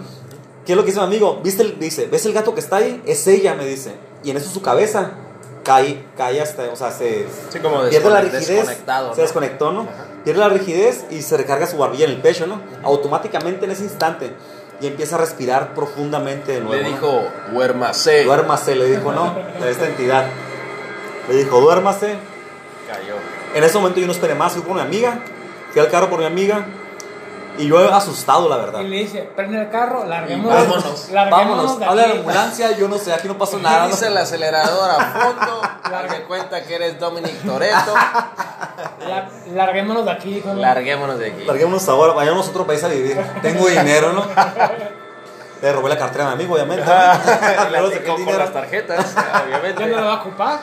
[0.66, 1.40] ¿Qué es lo que dice mi amigo?
[1.42, 3.02] ¿Viste el, dice, ¿ves el gato que está ahí?
[3.06, 3.94] Es ella, me dice.
[4.22, 5.14] Y en eso su cabeza
[5.64, 8.68] cae, cae hasta, o sea, se Sí, como pierde la rigidez.
[8.68, 9.16] Se ¿no?
[9.16, 9.88] desconectó, ¿no?
[10.24, 12.62] Pierde la rigidez y se recarga su barbilla en el pecho, ¿no?
[12.84, 14.34] Automáticamente en ese instante.
[14.82, 16.76] Y empieza a respirar profundamente de nuevo.
[16.76, 16.90] Le ¿no?
[16.90, 18.24] dijo, duérmase.
[18.24, 19.36] Duérmase, le dijo, ¿no?
[19.62, 20.26] A esta entidad.
[21.28, 22.18] Le dijo, duérmase.
[22.88, 23.16] Cayó.
[23.54, 25.20] En ese momento yo no esperé más, fui por mi amiga,
[25.72, 26.66] fui al carro por mi amiga
[27.60, 28.80] y yo asustado, la verdad.
[28.82, 30.54] Y le dice, prende el carro, larguémonos.
[30.68, 31.10] vámonos.
[31.10, 33.84] larguémonos Vámonos, de habla de la ambulancia, yo no sé, aquí no pasó nada.
[33.84, 33.88] ¿no?
[33.90, 35.62] Dice el acelerador a fondo.
[35.92, 37.94] Darme cuenta que eres Dominic Toretto.
[39.08, 40.38] La- larguémonos de aquí.
[40.38, 40.62] hijo, ¿no?
[40.62, 41.46] Larguémonos de aquí.
[41.46, 43.18] Larguémonos ahora, vayamos a otro país a vivir.
[43.42, 44.24] Tengo dinero, ¿no?
[45.62, 46.86] Le robé la cartera a mi amigo, obviamente.
[46.86, 47.20] La
[48.08, 48.38] con dinero.
[48.38, 49.86] las tarjetas, ¿Ya obviamente.
[49.88, 50.60] no lo va a ocupar?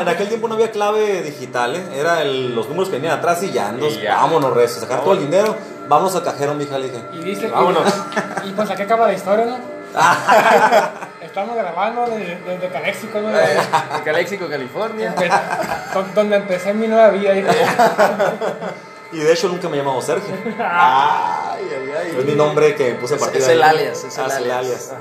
[0.00, 1.84] En aquel tiempo no había clave digital, ¿eh?
[1.94, 4.16] Era el- los números que venían atrás y ya, entonces, Y ya.
[4.16, 5.54] vámonos, recio, sacar todo el dinero,
[5.88, 7.02] vámonos al cajero, mija, le dije.
[7.12, 7.82] Y dice, Vámonos.
[8.44, 9.56] Y, pues aquí acaba la historia, ¿no?
[11.20, 13.28] Estamos grabando desde, desde Calexico, ¿no?
[13.28, 13.44] De
[14.04, 15.14] Calexico, California.
[15.16, 17.34] Empe- donde empecé mi nueva vida.
[17.36, 17.48] hijo.
[19.12, 20.34] Y de hecho nunca me llamaba Sergio.
[20.58, 22.16] Ay, ay, ay.
[22.18, 23.70] Es mi nombre que puse a Es- partir es de el ahí.
[23.78, 24.92] alias, es el Ah, alias.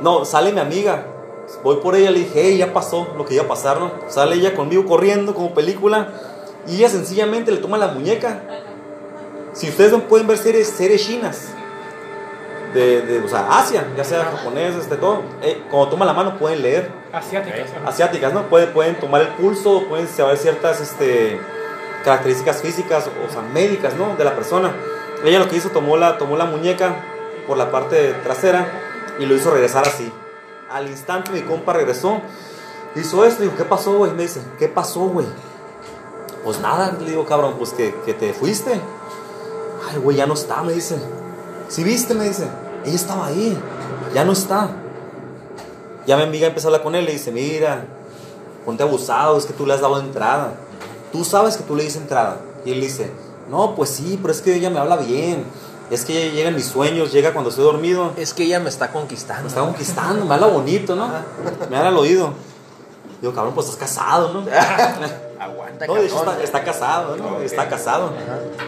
[0.00, 1.04] No, sale mi amiga.
[1.62, 3.92] Voy por ella, le dije, hey, ya pasó lo que iba a pasar, ¿no?
[4.08, 6.08] Sale ella conmigo corriendo como película.
[6.66, 8.40] Y ella sencillamente le toma la muñeca.
[9.52, 11.48] Si ustedes no pueden ver series, series chinas.
[12.74, 15.22] De, de, o sea, Asia, ya sea japonés, este, todo.
[15.42, 16.90] eh, cuando toma la mano pueden leer.
[17.12, 17.68] Asiáticas.
[17.82, 17.88] ¿no?
[17.88, 18.48] Asiáticas, ¿no?
[18.48, 21.38] Pueden, pueden tomar el pulso, pueden saber ciertas este,
[22.02, 24.16] características físicas, o sea, médicas, ¿no?
[24.16, 24.72] De la persona.
[25.22, 26.96] Ella lo que hizo, tomó la, tomó la muñeca
[27.46, 28.66] por la parte trasera
[29.18, 30.10] y lo hizo regresar así.
[30.70, 32.22] Al instante mi compa regresó,
[32.96, 34.12] hizo esto, y dijo, ¿qué pasó, güey?
[34.12, 35.26] Me dice, ¿qué pasó, güey?
[36.42, 38.80] Pues nada, le digo, cabrón, pues que, que te fuiste.
[39.92, 40.96] Ay, güey, ya no está, me dice.
[41.68, 42.14] ¿Sí viste?
[42.14, 42.48] Me dice.
[42.84, 43.56] Ella estaba ahí,
[44.14, 44.70] ya no está.
[46.06, 47.84] Ya mi amiga empezó a hablar con él, le dice, mira,
[48.64, 50.54] ponte abusado, es que tú le has dado entrada.
[51.12, 52.40] Tú sabes que tú le dices entrada.
[52.64, 53.12] Y él dice,
[53.50, 55.44] no, pues sí, pero es que ella me habla bien.
[55.90, 58.12] Es que ella llega en mis sueños, llega cuando estoy dormido.
[58.16, 59.42] Es que ella me está conquistando.
[59.42, 61.08] Me está conquistando, me habla bonito, ¿no?
[61.70, 62.32] Me habla al oído.
[63.20, 64.44] Digo, cabrón, pues estás casado, ¿no?
[65.44, 67.40] Aguanta, No, de hecho está, está casado, ¿no?
[67.40, 68.12] Está casado.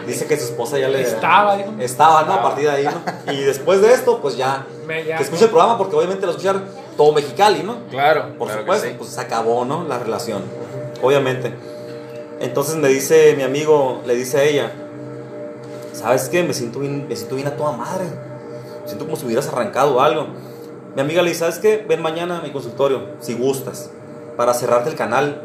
[0.05, 1.01] Dice que su esposa ya le...
[1.01, 1.71] Estaba, dijo.
[1.79, 2.33] Estaba, ¿no?
[2.33, 3.31] A partir de ahí, ¿no?
[3.33, 4.65] Y después de esto, pues ya...
[4.85, 6.61] Me- ya- Que escuche el programa porque obviamente lo escuchar
[6.97, 7.77] todo Mexicali, ¿no?
[7.89, 8.95] Claro, Por claro que supuesto, sí.
[8.97, 9.83] pues se acabó, ¿no?
[9.85, 10.43] La relación,
[11.01, 11.53] obviamente.
[12.39, 14.71] Entonces me dice mi amigo, le dice a ella,
[15.93, 16.43] ¿sabes qué?
[16.43, 18.05] Me siento bien, me siento bien a toda madre.
[18.81, 20.27] Me siento como si hubieras arrancado algo.
[20.95, 21.83] Mi amiga le dice, ¿sabes qué?
[21.87, 23.89] Ven mañana a mi consultorio, si gustas,
[24.37, 25.41] para cerrarte el canal.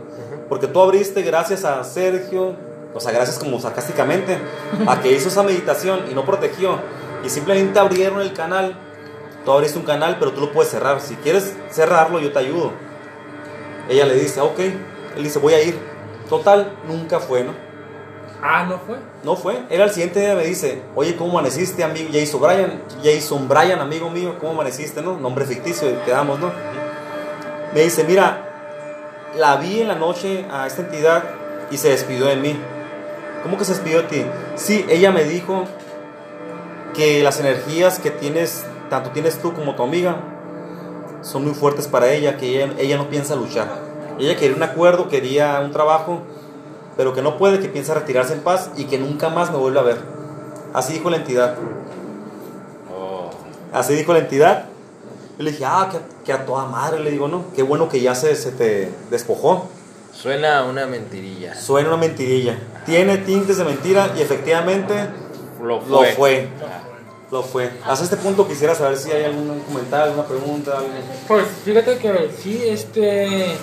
[0.51, 2.57] Porque tú abriste gracias a Sergio,
[2.93, 4.37] o sea, gracias como sarcásticamente,
[4.89, 6.81] a que hizo esa meditación y no protegió.
[7.25, 8.77] Y simplemente abrieron el canal.
[9.45, 11.01] Tú abriste un canal, pero tú lo puedes cerrar.
[11.01, 12.73] Si quieres cerrarlo, yo te ayudo.
[13.89, 14.59] Ella le dice, ok.
[14.59, 15.79] Él dice, voy a ir.
[16.29, 17.53] Total, nunca fue, ¿no?
[18.43, 18.97] Ah, ¿no fue?
[19.23, 19.63] No fue.
[19.71, 22.09] Él al siguiente día me dice, oye, ¿cómo amaneciste, amigo?
[22.13, 25.17] Jason Bryan, Jason Bryan, amigo mío, ¿cómo amaneciste, no?
[25.17, 26.51] Nombre ficticio, quedamos, ¿no?
[27.73, 28.50] Me dice, mira,
[29.37, 31.25] la vi en la noche a esta entidad
[31.71, 32.59] y se despidió de mí.
[33.43, 34.27] ¿Cómo que se despidió de ti?
[34.57, 35.65] Sí, ella me dijo
[36.95, 40.17] que las energías que tienes, tanto tienes tú como tu amiga,
[41.23, 43.69] son muy fuertes para ella, que ella, ella no piensa luchar.
[44.19, 46.23] Ella quería un acuerdo, quería un trabajo,
[46.97, 49.81] pero que no puede, que piensa retirarse en paz y que nunca más me vuelve
[49.81, 49.99] a ver.
[50.75, 51.57] Así dijo la entidad.
[52.95, 53.31] Oh.
[53.73, 54.70] Así dijo la entidad.
[55.41, 57.47] Yo le dije, ah, que, que a toda madre, le digo, ¿no?
[57.57, 59.71] Qué bueno que ya se, se te despojó.
[60.13, 61.55] Suena una mentirilla.
[61.55, 62.59] Suena una mentirilla.
[62.85, 65.09] Tiene tintes de mentira y efectivamente
[65.63, 66.13] Lo lo fue.
[66.13, 66.49] fue.
[66.63, 66.83] Ah.
[67.31, 67.71] Lo fue.
[67.87, 70.73] Hasta este punto quisiera saber si hay algún comentario, alguna pregunta.
[70.77, 70.91] algo.
[71.27, 73.57] Pues fíjate que sí, este.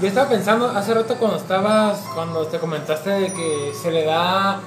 [0.00, 4.60] Yo estaba pensando hace rato cuando estabas, cuando te comentaste de que se le da,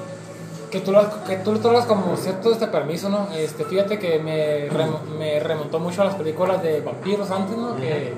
[0.71, 3.27] que tú lo, que tú lo otorgas como cierto este permiso, ¿no?
[3.33, 7.75] Este, fíjate que me, remo- me remontó mucho a las películas de vampiros antes, ¿no?
[7.75, 8.13] Que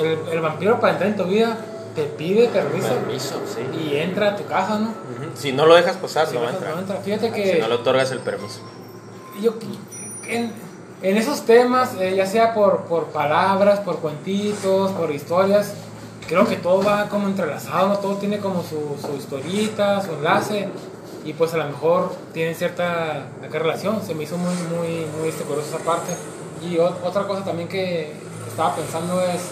[0.00, 1.56] el, el vampiro para entrar en tu vida
[1.94, 3.60] te pide permiso Permiso, sí.
[3.90, 4.92] y entra a tu casa, ¿no?
[5.34, 6.72] Si no lo dejas pasar, Si no entra.
[6.74, 6.96] no entra.
[6.96, 8.60] Fíjate Si que no le otorgas el permiso.
[9.40, 9.54] yo
[10.28, 10.52] en,
[11.02, 15.74] en esos temas, eh, ya sea por, por palabras, por cuentitos, por historias,
[16.28, 17.98] creo que todo va como entrelazado, ¿no?
[17.98, 20.68] todo tiene como su, su historita, su enlace,
[21.26, 24.00] y pues a lo mejor tienen cierta acá relación.
[24.00, 26.14] Se me hizo muy, muy, muy esa parte.
[26.62, 28.12] Y otra cosa también que
[28.46, 29.50] estaba pensando es,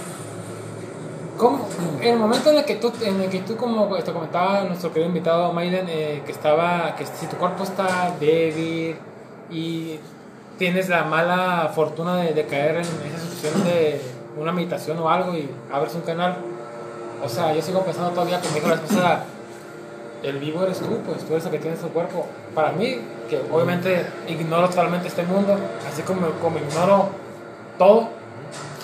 [1.36, 1.66] ¿cómo,
[2.00, 4.90] en el momento en el que tú, en el que tú como te comentaba nuestro
[4.90, 8.96] querido invitado Maiden, eh, que estaba, que si tu cuerpo está débil
[9.50, 9.98] y
[10.56, 14.00] tienes la mala fortuna de, de caer en esa situación de
[14.38, 16.36] una meditación o algo y abres un canal,
[17.22, 19.24] o sea, yo sigo pensando todavía conmigo la vez pasada,
[20.24, 22.26] el vivo eres tú, pues tú eres el que tienes tu cuerpo.
[22.54, 25.56] Para mí, que obviamente ignoro totalmente este mundo,
[25.90, 27.10] así como, como ignoro
[27.78, 28.08] todo,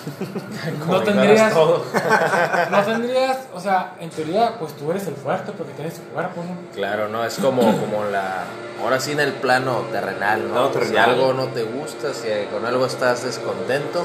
[0.79, 1.83] Como no tendrías, todo.
[2.71, 6.43] no tendrías, o sea, en teoría, pues tú eres el fuerte porque tienes tu cuerpo,
[6.43, 6.55] ¿no?
[6.73, 8.45] Claro, no, es como, como la.
[8.81, 10.71] Ahora sí en el plano terrenal, ¿no?
[10.71, 14.03] Plano Si algo no te gusta, si con algo estás descontento,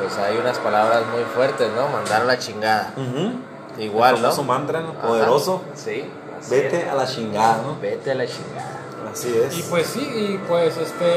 [0.00, 1.86] pues hay unas palabras muy fuertes, ¿no?
[1.88, 2.92] Mandar a la chingada.
[2.96, 3.34] Ujú.
[3.80, 4.42] Igual, El ¿no?
[4.42, 4.90] mantra, ¿no?
[4.98, 5.06] Ajá.
[5.06, 5.62] Poderoso.
[5.76, 6.10] Sí.
[6.48, 7.78] Vete a la chingada, ¿no?
[7.80, 8.80] Vete a la chingada.
[9.12, 9.58] Así es.
[9.58, 11.12] Y pues sí, y pues este,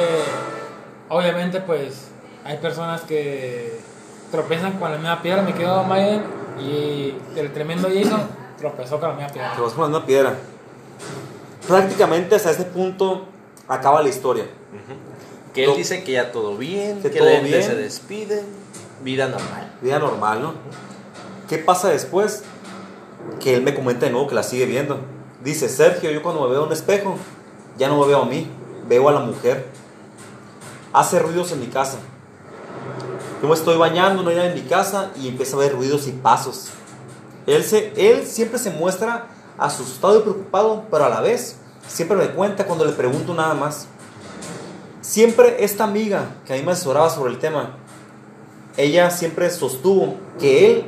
[1.09, 2.07] obviamente pues
[2.43, 3.79] hay personas que
[4.31, 6.23] tropiezan con la misma piedra, me quedo Maiden,
[6.59, 8.21] y el tremendo Jason
[8.57, 9.53] tropezó con la misma piedra.
[9.59, 10.35] Vas con una piedra.
[11.67, 13.25] Prácticamente hasta este punto
[13.67, 14.45] acaba la historia.
[15.53, 15.75] Que él No.
[15.75, 17.63] dice que ya todo bien, Que que, todo la gente bien.
[17.63, 18.43] se despide,
[19.03, 19.71] vida normal.
[19.81, 20.53] Vida normal, ¿no?
[21.47, 22.43] ¿Qué pasa después?
[23.39, 24.99] Que él me comenta de nuevo que la sigue viendo.
[25.43, 27.17] Dice, Sergio, yo cuando me veo en un espejo,
[27.77, 28.47] ya no me veo a mí,
[28.87, 29.67] veo a la mujer.
[30.93, 31.97] Hace ruidos en mi casa.
[33.41, 36.07] Yo me estoy bañando, no hay nadie en mi casa y empieza a ver ruidos
[36.07, 36.69] y pasos.
[37.45, 39.27] Él, se, él siempre se muestra
[39.57, 43.87] asustado y preocupado, pero a la vez siempre me cuenta cuando le pregunto nada más.
[45.01, 47.75] Siempre esta amiga que a mí me asesoraba sobre el tema,
[48.77, 50.85] ella siempre sostuvo que él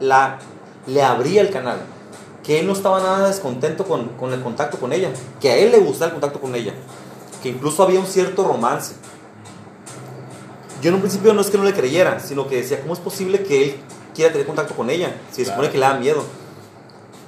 [0.00, 0.38] la,
[0.86, 1.78] le abría el canal,
[2.44, 5.08] que él no estaba nada descontento con, con el contacto con ella,
[5.40, 6.74] que a él le gustaba el contacto con ella,
[7.42, 8.94] que incluso había un cierto romance.
[10.82, 13.00] Yo en un principio no es que no le creyera, sino que decía, ¿cómo es
[13.00, 13.76] posible que él
[14.14, 15.14] quiera tener contacto con ella?
[15.32, 15.72] Si se supone Claro.
[15.72, 16.24] que le da miedo.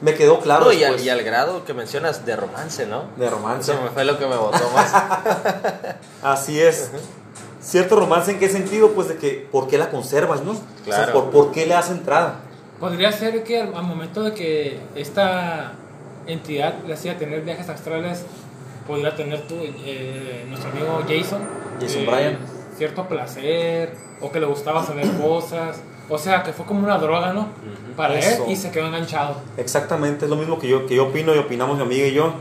[0.02, 3.05] Me quedó claro No, y, al, después y al grado que mencionas de romance, ¿no?
[3.16, 3.72] de romance.
[3.72, 4.92] Eso me fue lo que me botó más.
[6.22, 6.90] Así es.
[7.62, 8.90] Cierto romance en qué sentido?
[8.90, 10.52] Pues de que, ¿por qué la conservas, no?
[10.52, 11.12] O sea, Claro.
[11.14, 12.40] ¿por, por qué le das entrada?
[12.80, 15.72] Podría ser que al, al momento de que esta
[16.26, 18.24] entidad le hacía tener viajes astrales,
[18.86, 21.42] podría tener tú, eh, nuestro amigo Jason,
[21.80, 22.38] Jason eh, Bryan.
[22.76, 27.32] cierto placer, o que le gustaba saber cosas, o sea, que fue como una droga,
[27.32, 27.48] ¿no?
[27.96, 28.44] Para Eso.
[28.44, 29.36] él y se quedó enganchado.
[29.56, 32.34] Exactamente, es lo mismo que yo, que yo opino y opinamos mi amiga y yo.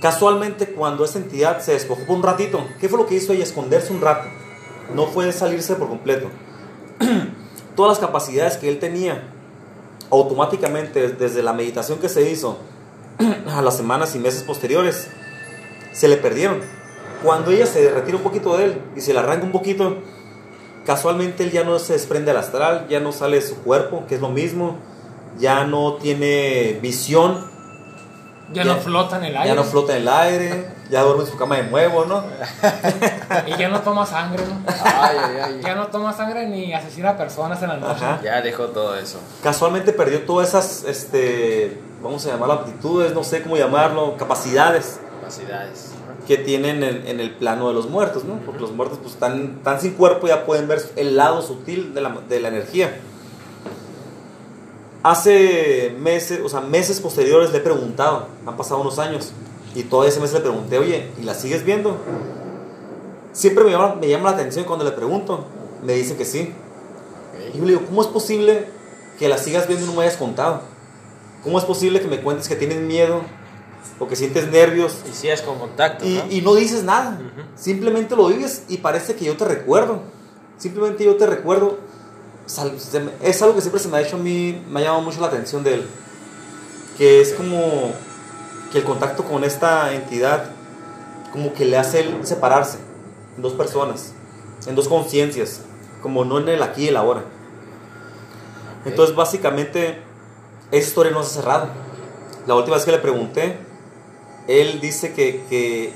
[0.00, 3.44] Casualmente, cuando esta entidad se despojó por un ratito, ¿qué fue lo que hizo ella?
[3.44, 4.28] Esconderse un rato.
[4.94, 6.28] No fue salirse por completo.
[7.76, 9.22] Todas las capacidades que él tenía,
[10.10, 12.58] automáticamente, desde la meditación que se hizo
[13.46, 15.08] a las semanas y meses posteriores,
[15.92, 16.60] se le perdieron.
[17.22, 19.98] Cuando ella se retira un poquito de él y se le arranca un poquito,
[20.84, 24.16] casualmente él ya no se desprende al astral, ya no sale de su cuerpo, que
[24.16, 24.76] es lo mismo,
[25.38, 27.51] ya no tiene visión,
[28.52, 29.48] Ya, Ya- no flota en el aire.
[29.48, 32.22] ya no flota en el aire, ya duerme en su cama de nuevo, ¿no?
[33.46, 34.60] Y ya no toma sangre, ¿no?
[34.66, 35.60] Ay, ay, ay.
[35.64, 38.04] Ya no toma sangre ni asesina a personas en la noche.
[38.04, 38.20] Ajá.
[38.22, 39.18] Ya dejó todo eso.
[39.42, 45.92] Casualmente perdió todas esas, este, vamos a llamarlo aptitudes, no sé cómo llamarlo, capacidades Capacidades.
[46.26, 48.34] que tienen en, en el plano de los muertos, ¿no?
[48.44, 52.00] Porque los muertos pues están, están sin cuerpo, ya pueden ver el lado sutil de
[52.02, 53.00] la, de la energía.
[55.02, 59.32] Hace meses, o sea, meses posteriores le he preguntado, han pasado unos años,
[59.74, 61.96] y todo ese mes le pregunté, oye, ¿y la sigues viendo?
[63.32, 65.46] Siempre me llama, me llama la atención cuando le pregunto,
[65.82, 66.54] me dice que sí.
[67.52, 68.66] Y yo le digo, ¿cómo es posible
[69.18, 70.60] que la sigas viendo y no me hayas contado?
[71.42, 73.22] ¿Cómo es posible que me cuentes que tienes miedo
[73.98, 76.24] o que sientes nervios Y si es con contacto, y, ¿no?
[76.30, 77.18] y no dices nada?
[77.20, 77.46] Ujú.
[77.56, 80.00] Simplemente lo vives y parece que yo te recuerdo.
[80.58, 81.78] Simplemente yo te recuerdo.
[83.22, 85.28] Es algo que siempre se me ha hecho a mí, me ha llamado mucho la
[85.28, 85.88] atención de él.
[86.98, 87.92] Que es como
[88.70, 90.50] que el contacto con esta entidad,
[91.32, 92.78] como que le hace él separarse
[93.36, 94.12] en dos personas,
[94.66, 95.62] en dos conciencias,
[96.02, 97.22] como no en el aquí y el ahora.
[98.84, 100.02] Entonces, básicamente,
[100.70, 101.68] esa historia no se ha cerrado.
[102.46, 103.56] La última vez que le pregunté,
[104.46, 105.94] él dice que, que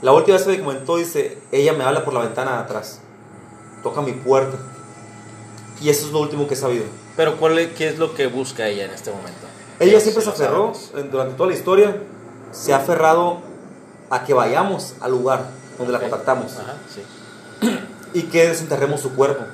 [0.00, 3.00] la última vez que me comentó, dice, ella me habla por la ventana de atrás,
[3.82, 4.56] toca mi puerta.
[5.82, 6.84] Y eso es lo último que he sabido.
[7.16, 9.46] Pero ¿cuál es, ¿qué es lo que busca ella en este momento?
[9.80, 10.72] Ella siempre se aferró,
[11.10, 11.96] durante toda la historia,
[12.52, 13.40] se ha aferrado
[14.08, 15.46] a que vayamos al lugar
[15.78, 17.02] donde la contactamos Ajá, sí.
[18.14, 19.44] y que desenterremos su cuerpo.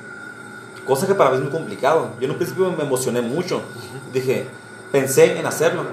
[0.85, 2.11] Cosa que para mí es muy complicado.
[2.19, 3.61] Yo en un principio me emocioné mucho.
[4.13, 4.45] Dije,
[4.91, 5.83] pensé en hacerlo.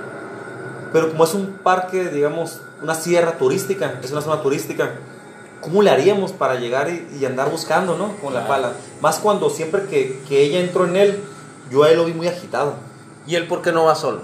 [0.92, 4.94] Pero como es un parque, digamos, una sierra turística, es una zona turística,
[5.66, 8.16] ¿cómo le haríamos para llegar y, y andar buscando, ¿no?
[8.22, 8.62] Con la Claro.
[8.62, 8.72] pala.
[9.00, 11.20] Más cuando siempre que, que ella entró en él,
[11.70, 12.74] yo a él lo vi muy agitado.
[13.26, 14.20] ¿Y él por qué no va solo?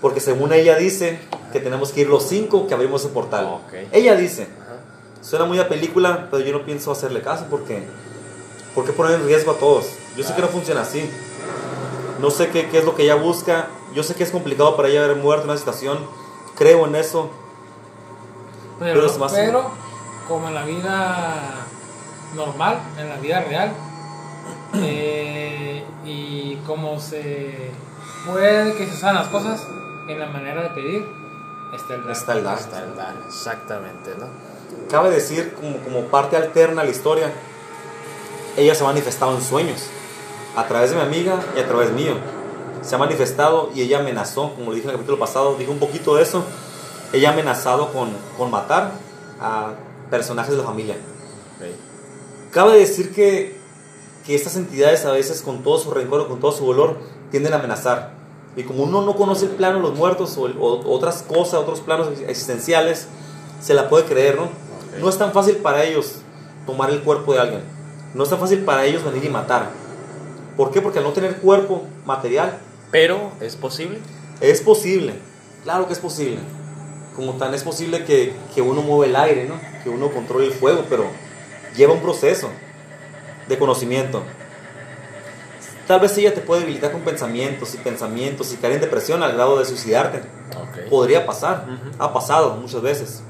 [0.00, 1.20] Porque según ella dice
[1.52, 3.44] que tenemos que ir los cinco que abrimos el portal.
[3.44, 3.74] Ok.
[3.92, 4.76] Ella dice, Ajá.
[5.22, 7.82] suena muy a película, pero yo no pienso hacerle caso porque,
[8.74, 9.86] porque poner en riesgo a todos.
[10.16, 11.08] Yo sé que no funciona así.
[12.20, 13.68] No sé qué, qué es lo que ella busca.
[13.94, 15.98] Yo sé que es complicado para ella haber muerto en una situación.
[16.56, 17.30] Creo en eso.
[18.78, 19.70] Pero, Pero es más- pero,
[20.28, 21.66] como en la vida
[22.34, 23.72] normal, en la vida real,
[24.74, 27.70] eh, y como se
[28.26, 29.66] puede que se saben las cosas
[30.08, 31.06] en la manera de pedir,
[31.74, 32.12] está el dar.
[32.12, 32.58] Está el dar.
[32.58, 34.26] Está el dar, exactamente, ¿no?
[34.90, 37.32] Cabe decir, como, como parte alterna a la historia,
[38.56, 39.86] ella se ha manifestado en sueños.
[40.56, 42.14] A través de mi amiga y a través mío.
[42.82, 45.78] Se ha manifestado y ella amenazó, como lo dije en el capítulo pasado, dije un
[45.78, 46.44] poquito de eso.
[47.12, 48.92] Ella ha amenazado con, con matar
[49.40, 49.72] a
[50.10, 50.94] personajes de la familia.
[50.94, 52.52] Ok.
[52.52, 53.56] Cabe decir que,
[54.24, 56.98] que estas entidades a veces con todo su rencor o con todo su dolor
[57.30, 58.12] tienden a amenazar.
[58.56, 61.54] Y como uno no conoce el plano de los muertos o, el- o otras cosas,
[61.60, 63.06] otros planos existenciales,
[63.60, 64.48] se la puede creer, ¿no?
[65.00, 66.16] No es tan fácil para ellos
[66.64, 67.60] tomar el cuerpo de alguien.
[68.14, 69.68] No es tan fácil para ellos venir y matar.
[70.56, 70.80] ¿Por qué?
[70.80, 72.58] Porque al no tener cuerpo material,
[72.90, 73.98] Pero, ¿es posible?
[74.40, 75.14] es posible.
[75.64, 76.38] Claro que es posible.
[77.16, 79.58] Como tan es posible que, que uno mueve el aire, ¿no?
[79.82, 81.06] Que uno controle el fuego, pero
[81.74, 82.50] lleva un proceso
[83.48, 84.22] de conocimiento.
[85.86, 89.32] Tal vez ella te puede debilitar con pensamientos y pensamientos y caer en depresión al
[89.34, 90.18] grado de suicidarte.
[90.50, 90.88] Ok.
[90.90, 92.02] Podría pasar, Ujú.
[92.02, 93.22] ha pasado muchas veces.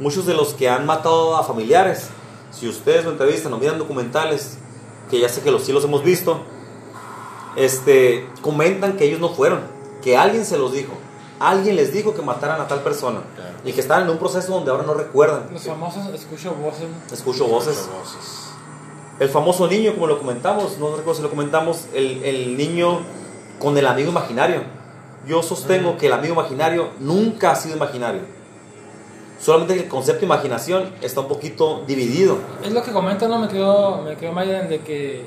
[0.00, 2.08] Muchos de los que han matado a familiares,
[2.50, 4.58] si ustedes lo entrevistan o miran documentales,
[5.08, 6.42] que ya sé que los sí los hemos visto,
[7.56, 9.60] este, comentan que ellos no fueron,
[10.02, 10.92] que alguien se los dijo,
[11.40, 13.50] alguien les dijo que mataran a tal persona Claro.
[13.64, 15.48] y que estaban en un proceso donde ahora no recuerdan.
[15.52, 16.84] Los famosos escucho voces.
[17.12, 17.88] Escucho voces.
[17.88, 18.46] Ocho voces.
[19.18, 23.00] El famoso niño, como lo comentamos, no recuerdo si lo comentamos, el, el niño
[23.58, 24.62] con el amigo imaginario.
[25.26, 28.22] Yo sostengo que el amigo imaginario nunca ha sido imaginario.
[29.38, 32.38] Solamente que el concepto de imaginación está un poquito dividido.
[32.62, 35.24] Es lo que comentan, no me quedó, me quedó mal de que,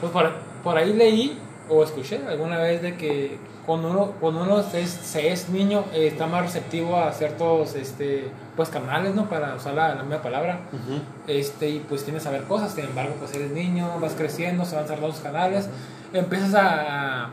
[0.00, 0.30] pues por,
[0.64, 5.32] por ahí leí o escuché alguna vez de que cuando uno, cuando uno es, se
[5.32, 9.28] es niño eh, está más receptivo a ciertos este, pues canales, ¿no?
[9.28, 10.60] Para usar la, la misma palabra.
[11.26, 14.76] Este, y pues tienes a ver cosas, sin embargo, pues eres niño, vas creciendo, se
[14.76, 15.68] van cerrando los canales,
[16.12, 17.30] empiezas a, a,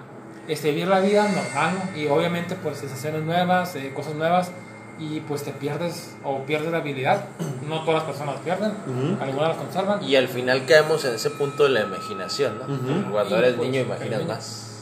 [0.48, 1.98] este, vivir la vida normal, ¿no?
[2.00, 4.52] Y obviamente pues sensaciones nuevas, eh, cosas nuevas,
[5.00, 7.26] y pues te pierdes o pierdes la habilidad.
[7.68, 8.74] No todas las personas pierden,
[9.22, 10.04] algunas las conservan.
[10.04, 13.12] Y al final caemos en ese punto de la imaginación, ¿no?
[13.12, 14.40] Cuando Y, eres pues, niño imaginas termina-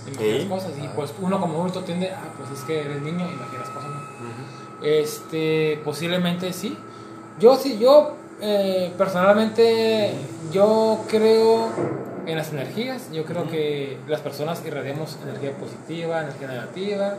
[0.07, 0.47] Imaginas Sí.
[0.47, 3.89] cosas, y pues uno como adulto tiende, ah, pues es que eres niño, imaginas cosas,
[3.89, 4.85] ¿no?
[4.85, 6.77] Este, posiblemente sí.
[7.39, 10.13] Yo sí, yo eh, personalmente,
[10.51, 11.69] yo creo
[12.25, 13.11] en las energías.
[13.11, 17.15] Yo creo que las personas irradiamos energía positiva, energía negativa.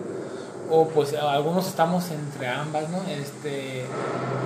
[0.70, 2.98] O pues algunos estamos entre ambas, ¿no?
[3.08, 3.84] Este,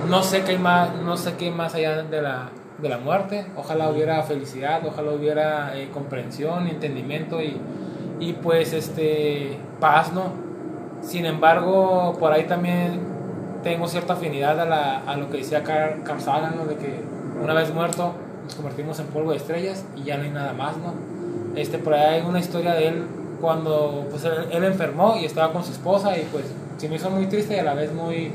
[0.09, 2.97] no sé qué hay más, no sé qué hay más allá de la, de la
[2.97, 3.45] muerte.
[3.55, 7.57] Ojalá hubiera felicidad, ojalá hubiera eh, comprensión, entendimiento y,
[8.19, 10.31] y pues este paz, ¿no?
[11.01, 12.99] Sin embargo, por ahí también
[13.63, 16.65] tengo cierta afinidad a, la, a lo que decía Carl, Carl Sagan, ¿no?
[16.65, 17.01] De que
[17.41, 18.13] una vez muerto
[18.43, 20.93] nos convertimos en polvo de estrellas y ya no hay nada más, ¿no?
[21.55, 23.05] Este, por ahí hay una historia de él
[23.41, 26.45] cuando pues, él, enfermó y estaba con su esposa y pues
[26.77, 28.31] se me hizo muy triste y a la vez muy,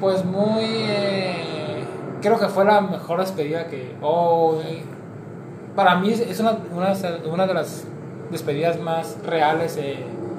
[0.00, 1.84] pues muy, eh,
[2.20, 4.82] creo que fue la mejor despedida que, oh, eh,
[5.74, 6.94] para mí es una, una,
[7.30, 7.84] una de las
[8.32, 9.96] despedidas más reales eh,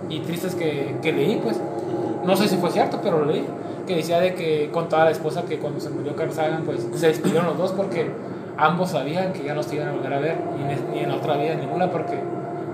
[0.09, 1.59] y tristes que, que leí, pues.
[2.25, 3.45] No sé si fue cierto, pero lo leí.
[3.87, 7.07] Que decía de que contaba la esposa que cuando se murió Carl Sagan, pues se
[7.07, 8.09] despidieron los dos porque
[8.57, 11.35] ambos sabían que ya no se iban a volver a ver, ni en, en otra
[11.37, 12.17] vida ninguna, porque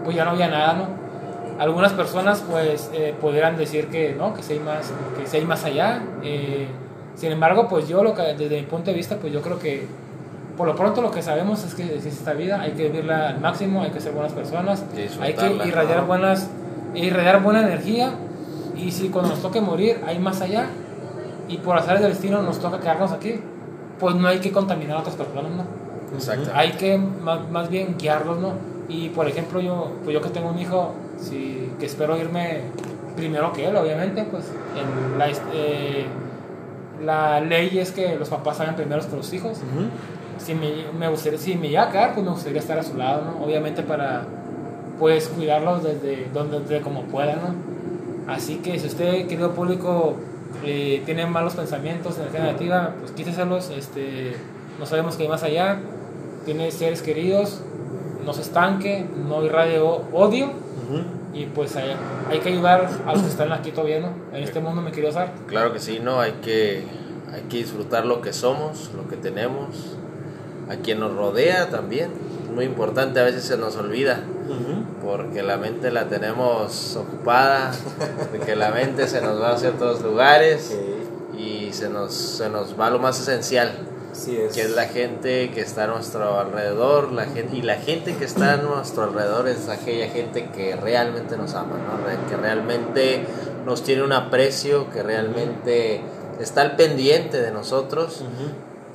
[0.03, 0.87] pues ya no había nada, ¿no?
[1.59, 3.13] Algunas personas pues eh,
[3.57, 6.01] decir que no, que si hay más, que si hay más allá.
[6.23, 6.67] eh,
[7.15, 9.85] sin embargo, pues yo lo que, desde mi punto de vista, pues yo creo que
[10.59, 13.39] por lo pronto lo que sabemos es que es esta vida, hay que vivirla al
[13.39, 14.83] máximo, hay que ser buenas personas,
[15.21, 16.49] hay que irradiar buenas,
[16.93, 18.11] irradiar buena energía
[18.75, 20.65] y si cuando nos toque morir hay más allá
[21.47, 23.39] y por hacer del destino nos toca quedarnos aquí,
[23.99, 25.63] pues no hay que contaminar a otras personas, ¿no?
[26.13, 26.51] Exacto.
[26.53, 28.51] Hay que más, más bien guiarlos, ¿no?
[28.89, 32.63] Y por ejemplo, yo, pues yo que tengo un hijo, si, que espero irme
[33.15, 36.05] primero que él, obviamente, pues en la, eh,
[37.01, 39.59] la ley es que los papás salgan primeros que los hijos.
[39.59, 39.87] Ujú.
[40.39, 42.97] Si me, me gustaría, si me llega a quedar, pues me gustaría estar a su
[42.97, 43.43] lado, ¿no?
[43.45, 44.23] Obviamente para,
[44.97, 48.33] pues, cuidarlos desde donde, desde como pueda, ¿no?
[48.33, 50.15] Así que si usted, querido público,
[50.63, 54.35] eh, tiene malos pensamientos, energía negativa, pues quíteselos, este,
[54.79, 55.79] no sabemos qué hay más allá,
[56.45, 57.61] tiene seres queridos,
[58.25, 61.01] no se estanque, no irradie odio, Ujú.
[61.33, 61.95] y pues hay,
[62.29, 64.09] hay que ayudar a los que están aquí todavía, ¿no?
[64.35, 65.31] En este mundo me quiero usar.
[65.47, 66.19] Claro que sí, ¿no?
[66.19, 66.83] Hay que,
[67.33, 69.97] hay que disfrutar lo que somos, lo que tenemos,
[70.69, 72.11] a quien nos rodea también.
[72.53, 74.21] Muy importante, a veces se nos olvida,
[75.03, 77.71] porque la mente la tenemos ocupada,
[78.31, 80.75] de que la mente se nos va a ciertos lugares
[81.37, 83.71] y se nos, se nos va lo más esencial,
[84.11, 84.53] es.
[84.53, 88.25] que es la gente que está a nuestro alrededor, la gente, y la gente que
[88.25, 91.77] está a nuestro alrededor es aquella gente que realmente nos ama,
[92.27, 93.25] que realmente
[93.65, 96.01] nos tiene un aprecio, que realmente
[96.39, 98.23] está al pendiente de nosotros.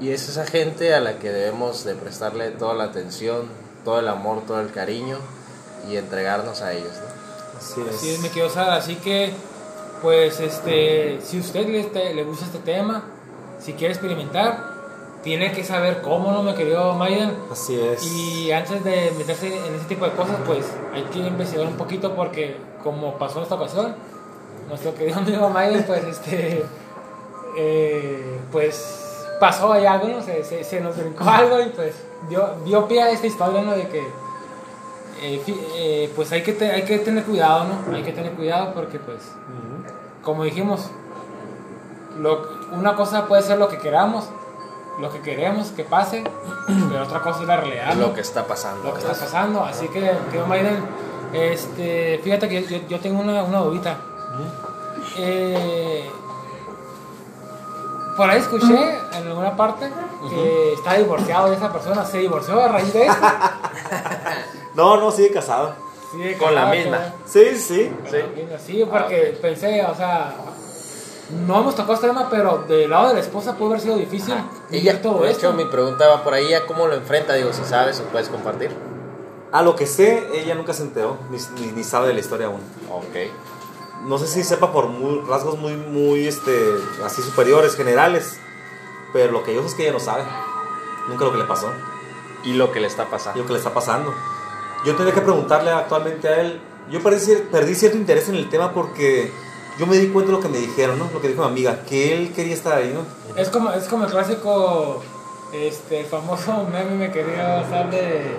[0.00, 3.48] Y es esa gente a la que debemos de prestarle toda la atención,
[3.84, 5.18] todo el amor, todo el cariño
[5.88, 7.58] y entregarnos a ellos, ¿no?
[7.58, 7.94] Así es.
[7.96, 9.32] Así es, me quiero usar, así que,
[10.02, 13.04] pues, este, si usted le, este- le gusta este tema,
[13.60, 14.72] si quiere experimentar,
[15.22, 17.34] tiene que saber cómo, ¿no, me querido Maiden?
[17.50, 18.04] Así es.
[18.04, 22.14] Y antes de meterse en ese tipo de cosas, pues hay que investigar un poquito
[22.14, 23.94] porque, como pasó en esta ocasión,
[24.68, 26.64] nuestro querido amigo Maiden, pues, este,
[27.56, 29.03] eh, pues
[29.46, 30.22] pasó ahí algo, ¿no?
[30.22, 31.94] Se, se, se nos brincó algo y pues
[32.28, 33.72] dio, dio pie a esta historia, ¿no?
[33.72, 34.00] De que,
[35.20, 35.42] eh,
[35.76, 37.94] eh, pues hay que, te- hay que tener cuidado, ¿no?
[37.96, 39.94] Hay que tener cuidado porque, pues, Ujú.
[40.22, 40.90] como dijimos,
[42.18, 44.28] lo, una cosa puede ser lo que queramos,
[45.00, 46.24] lo que queremos que pase,
[46.90, 47.94] pero otra cosa es la realidad.
[47.94, 48.82] Lo que está pasando.
[48.84, 49.62] lo que está pasando.
[49.64, 50.76] Así que, querido Maiden,
[51.32, 53.96] este, fíjate que yo, yo tengo una, una dudita.
[55.16, 56.10] Eh,
[58.16, 59.90] por ahí escuché en alguna parte
[60.30, 62.04] que está divorciado de esa persona.
[62.04, 63.16] ¿Se divorció a raíz de eso?
[64.74, 65.72] No, no, sigue casado.
[66.14, 67.12] De Con la misma.
[67.24, 67.92] Sí, sí.
[68.10, 68.18] Sí.
[68.66, 70.34] Sí, porque pensé, o sea,
[71.46, 74.34] no hemos tocado este tema, pero del lado de la esposa pudo haber sido difícil
[74.70, 75.48] vivir Ella, todo de esto.
[75.48, 77.34] hecho, mi pregunta va por ahí, ¿ya cómo lo enfrenta?
[77.34, 78.70] Digo, si sabes o puedes compartir.
[79.52, 82.46] A lo que sé, ella nunca se enteró, ni, ni, ni sabe de la historia
[82.46, 82.60] aún.
[82.90, 83.30] Ok.
[84.04, 86.52] No sé si sepa por muy- rasgos muy, muy, este,
[87.04, 88.38] así superiores, generales.
[89.12, 90.24] Pero lo que yo sé es que ella no sabe.
[91.08, 91.70] Nunca lo que le pasó.
[92.44, 93.40] Y lo que le está Y pasando.
[93.40, 94.12] lo que le está pasando.
[94.84, 96.60] Yo tendría que preguntarle actualmente a él.
[96.90, 99.32] Yo perdí, perdí cierto interés en el tema porque
[99.78, 101.08] yo me di cuenta de lo que me dijeron, ¿no?
[101.12, 103.06] Lo que dijo mi amiga, que él quería estar ahí, ¿no?
[103.40, 105.02] Es como, es como el clásico,
[105.52, 108.36] este, el famoso meme me quería usar de,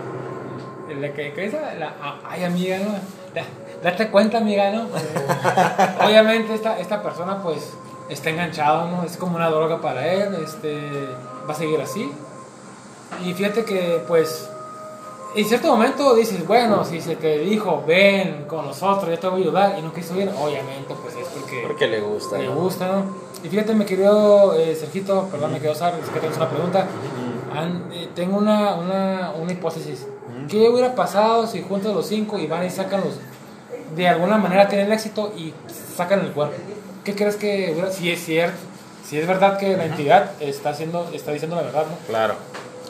[0.88, 1.60] de la que, ¿qué dice?
[1.80, 3.00] La, ah, ay amiga, ¿no?
[3.86, 4.88] Date cuenta amiga, ¿no?
[6.06, 7.72] Obviamente esta, esta persona pues
[8.10, 9.04] está enganchado, ¿no?
[9.04, 11.08] Es como una droga para él, este,
[11.48, 12.12] va a seguir así.
[13.24, 14.50] Y fíjate que pues
[15.36, 19.42] en cierto momento dices, bueno, si se te dijo, ven con nosotros, yo te voy
[19.42, 22.38] a ayudar, y no quiso ir, obviamente pues es porque Porque le gusta.
[22.38, 22.56] me ¿no?
[22.56, 23.04] gusta, ¿no?
[23.44, 26.88] Y fíjate, me querido eh, Sergito, perdón, me quiero usar, es que tengo una pregunta.
[27.54, 30.08] An- eh, tengo una, una, una hipótesis.
[30.50, 33.16] ¿Qué hubiera pasado si juntas los cinco y van y sacan los.
[33.96, 35.54] De alguna manera tienen éxito y
[35.96, 36.56] sacan el cuerpo?
[37.04, 37.92] ¿Qué crees que hubiera.?
[37.92, 38.58] Si es cierto,
[39.08, 41.98] si es verdad que la entidad está, haciendo, está diciendo la verdad, ¿no?
[42.08, 42.36] Claro.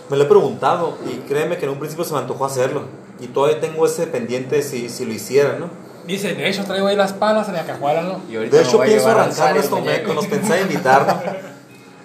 [0.09, 2.83] Me lo he preguntado y créeme que en un principio se me antojó hacerlo.
[3.19, 5.69] Y todavía tengo ese pendiente si, si lo hiciera, ¿no?
[6.05, 8.21] Dice, de hecho, traigo ahí las palas en la cajuela, ¿no?
[8.29, 10.13] Y De hecho, pienso arrancar momento, muñeco.
[10.13, 11.07] nos pensé en invitar.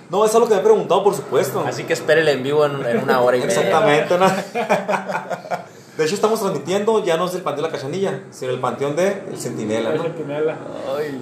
[0.09, 0.19] ¿no?
[0.19, 1.63] No, es algo que me he preguntado, por supuesto.
[1.67, 3.55] Así que espérele en vivo en, en una hora y media.
[3.55, 4.27] Exactamente, ¿no?
[6.01, 8.97] De hecho, estamos transmitiendo ya no es del Panteón de la Cachanilla, sino el Panteón
[8.97, 10.03] de El Centinela, Es ¿no?
[10.05, 10.57] centinela.
[10.97, 11.21] Ay,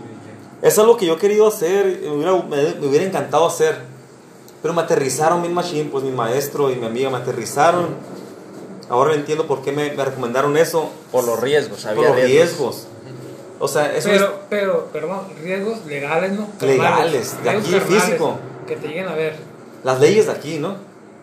[0.62, 3.76] Es algo que yo he querido hacer, me hubiera, me, me hubiera encantado hacer.
[4.62, 7.88] Pero me aterrizaron mi machine, pues mi maestro y mi amiga me aterrizaron.
[8.88, 10.90] Ahora entiendo por qué me, me recomendaron eso.
[11.10, 12.36] por los riesgos, había por los riesgos.
[12.76, 12.86] riesgos.
[13.58, 16.46] O sea, eso pero, pero, perdón, riesgos legales, ¿no?
[16.60, 18.38] Legales, de Riesgos aquí físico.
[18.64, 19.34] Que te lleguen a ver.
[19.82, 20.76] Las leyes de aquí, ¿no?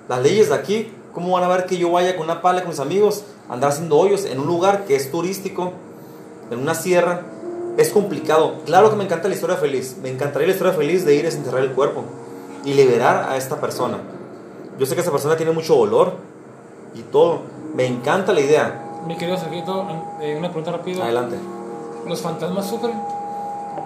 [0.10, 2.72] Las leyes de aquí, ¿cómo van a ver que yo vaya con una pala con
[2.72, 5.74] mis amigos, andar haciendo hoyos en un lugar que es turístico,
[6.52, 7.22] en una sierra?
[7.78, 8.56] Es complicado.
[8.66, 9.98] Claro que me encanta la historia feliz.
[10.02, 12.04] Me encantaría la historia feliz de ir a desenterrar el cuerpo
[12.64, 13.98] y liberar a esta persona.
[14.80, 16.14] Yo sé que esa persona tiene mucho dolor
[16.93, 17.41] y todo.
[17.76, 18.82] Me encanta la idea.
[19.06, 19.86] Mi querido Sergito,
[20.22, 21.04] eh, una pregunta rápida.
[21.04, 21.36] Adelante.
[22.08, 22.93] ¿Los fantasmas sufren?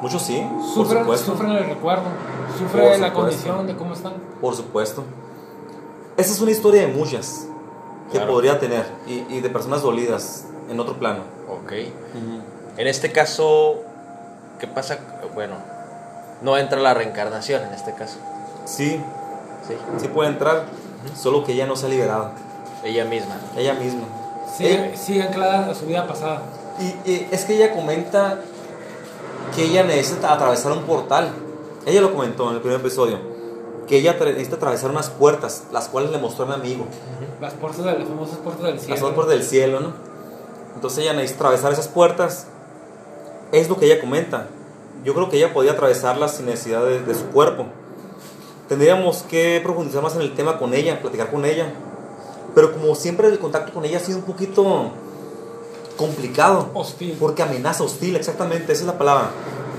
[0.01, 1.31] Muchos sí, por Sufren, supuesto.
[1.31, 4.13] sufren el recuerdo, Por sufren la condición de cómo están.
[4.39, 5.03] Por supuesto.
[6.15, 7.47] Esa es una historia de muchas
[8.11, 11.21] que podría tener y, y de personas dolidas en otro plano.
[11.49, 11.71] Ok.
[12.77, 13.75] En este caso,
[14.59, 14.99] ¿qué pasa?
[15.35, 15.55] Bueno,
[16.41, 18.17] no entra la reencarnación en este caso.
[18.65, 19.01] Sí,
[19.67, 20.63] Sí, sí puede entrar,
[21.15, 22.31] solo que ella no se ha liberado.
[22.83, 23.35] ella misma.
[23.57, 24.03] Ella misma.
[24.57, 26.41] Sigue, Eh, sigue anclada a su vida pasada.
[26.79, 28.39] y, y es que ella comenta
[29.55, 31.29] que ella necesita atravesar un portal.
[31.85, 33.19] Ella lo comentó en el primer episodio.
[33.87, 36.85] Que ella necesita atravesar unas puertas, las cuales le mostró a mi amigo.
[37.41, 38.93] Las puertas de las famosas puertas del cielo.
[38.93, 39.93] Las dos puertas del cielo, ¿no?
[40.75, 42.47] Entonces ella necesita atravesar esas puertas.
[43.51, 44.47] Es lo que ella comenta.
[45.03, 47.65] Yo creo que ella podía atravesarlas sin necesidad de, de su cuerpo.
[48.67, 51.71] Tendríamos que profundizar más en el tema con ella, platicar con ella.
[52.53, 54.91] Pero como siempre el contacto con ella ha sido un poquito
[55.97, 56.69] complicado.
[56.73, 57.15] Hostil.
[57.19, 59.29] Porque amenaza hostil, exactamente, esa es la palabra.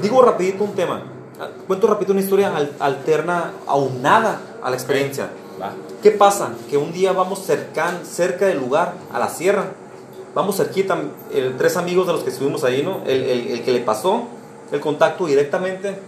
[0.02, 1.02] Digo rapidito un tema.
[1.40, 5.30] Ah, Cuento rapidito una historia al- alterna, aunada a la experiencia.
[5.60, 5.72] Va.
[6.02, 6.50] ¿Qué pasa?
[6.70, 9.64] Que un día vamos cercan, cerca del lugar, a la sierra.
[10.34, 10.96] Vamos cerquita,
[11.34, 13.02] el- tres amigos de los que estuvimos ahí, ¿no?
[13.04, 14.24] El, el- el que le pasó
[14.72, 15.98] el contacto directamente.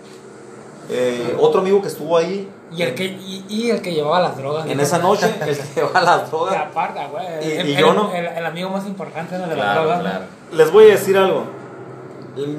[0.91, 4.37] eh, otro amigo que estuvo ahí Y el que, y, y el que llevaba las
[4.37, 4.67] drogas.
[4.67, 4.83] en ¿no?
[4.83, 6.57] esa noche, el que lleva las drogas.
[6.57, 7.25] aparte, güey.
[7.49, 8.13] Y- el, y el- yo no.
[8.13, 9.43] El, el amigo más importante ¿no?
[9.43, 9.99] de las Claro, drogas.
[9.99, 10.05] ¿no?
[10.11, 10.25] claro.
[10.53, 11.45] Les voy a decir algo.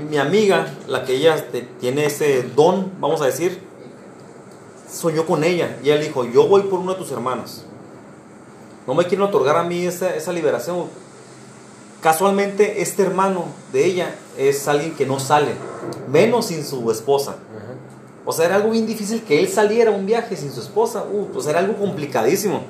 [0.09, 1.35] Mi amiga, la que ella
[1.79, 3.61] tiene ese don, vamos a decir,
[4.93, 5.77] soñó con ella.
[5.83, 7.65] Y él dijo, yo voy por uno de tus hermanos.
[8.87, 10.87] No me quieren otorgar a mí esa, esa liberación.
[12.01, 15.53] Casualmente, este hermano de ella es alguien que no sale,
[16.09, 17.35] menos sin su esposa.
[18.25, 21.03] O sea, era algo bien difícil que él saliera a un viaje sin su esposa.
[21.09, 22.61] Uh, pues era algo complicadísimo.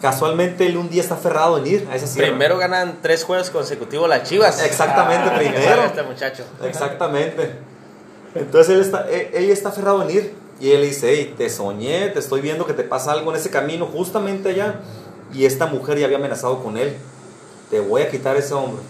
[0.00, 2.28] Casualmente, él un día está aferrado en ir a esa sierra.
[2.28, 4.62] Primero ganan tres juegos consecutivos las chivas.
[4.64, 5.82] Exactamente, Ah, primero.
[5.84, 6.44] Este muchacho.
[6.64, 7.52] Exactamente.
[8.34, 10.34] Entonces él está, e- ella está aferrado en ir.
[10.60, 13.50] Y él dice, hey, te soñé, te estoy viendo que te pasa algo en ese
[13.50, 14.80] camino justamente allá.
[15.34, 16.96] Y esta mujer ya había amenazado con él.
[17.70, 18.82] Te voy a quitar ese hombre.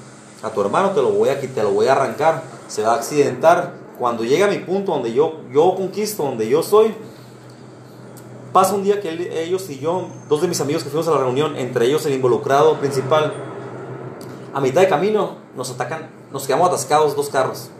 [0.42, 2.42] A tu hermano te lo voy a quitar, te lo voy a arrancar.
[2.68, 3.74] Se va a accidentar.
[3.98, 6.94] Cuando llegue a mi punto donde yo, yo conquisto, donde yo soy,
[8.52, 11.18] pasa un día que ellos y yo, dos de mis amigos que fuimos a la
[11.18, 13.32] reunión, entre ellos el involucrado principal,
[14.52, 17.70] a mitad de camino nos atacan, nos quedamos atascados dos carros.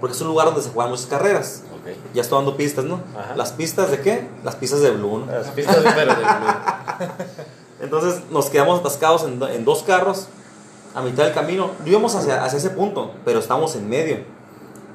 [0.00, 1.62] Porque es un lugar donde se juegan muchas carreras.
[1.86, 2.14] Ok.
[2.14, 3.00] Ya estoy dando pistas, ¿no?
[3.16, 3.36] Ajá.
[3.36, 4.28] ¿Las pistas de qué?
[4.44, 5.26] Las pistas de Blue, ¿no?
[5.26, 7.06] Las pistas de pero de Blue.
[7.80, 10.28] Entonces nos quedamos atascados en, en dos carros
[10.94, 11.70] a mitad del camino.
[11.78, 14.24] No íbamos hacia, hacia ese punto, pero estábamos en medio.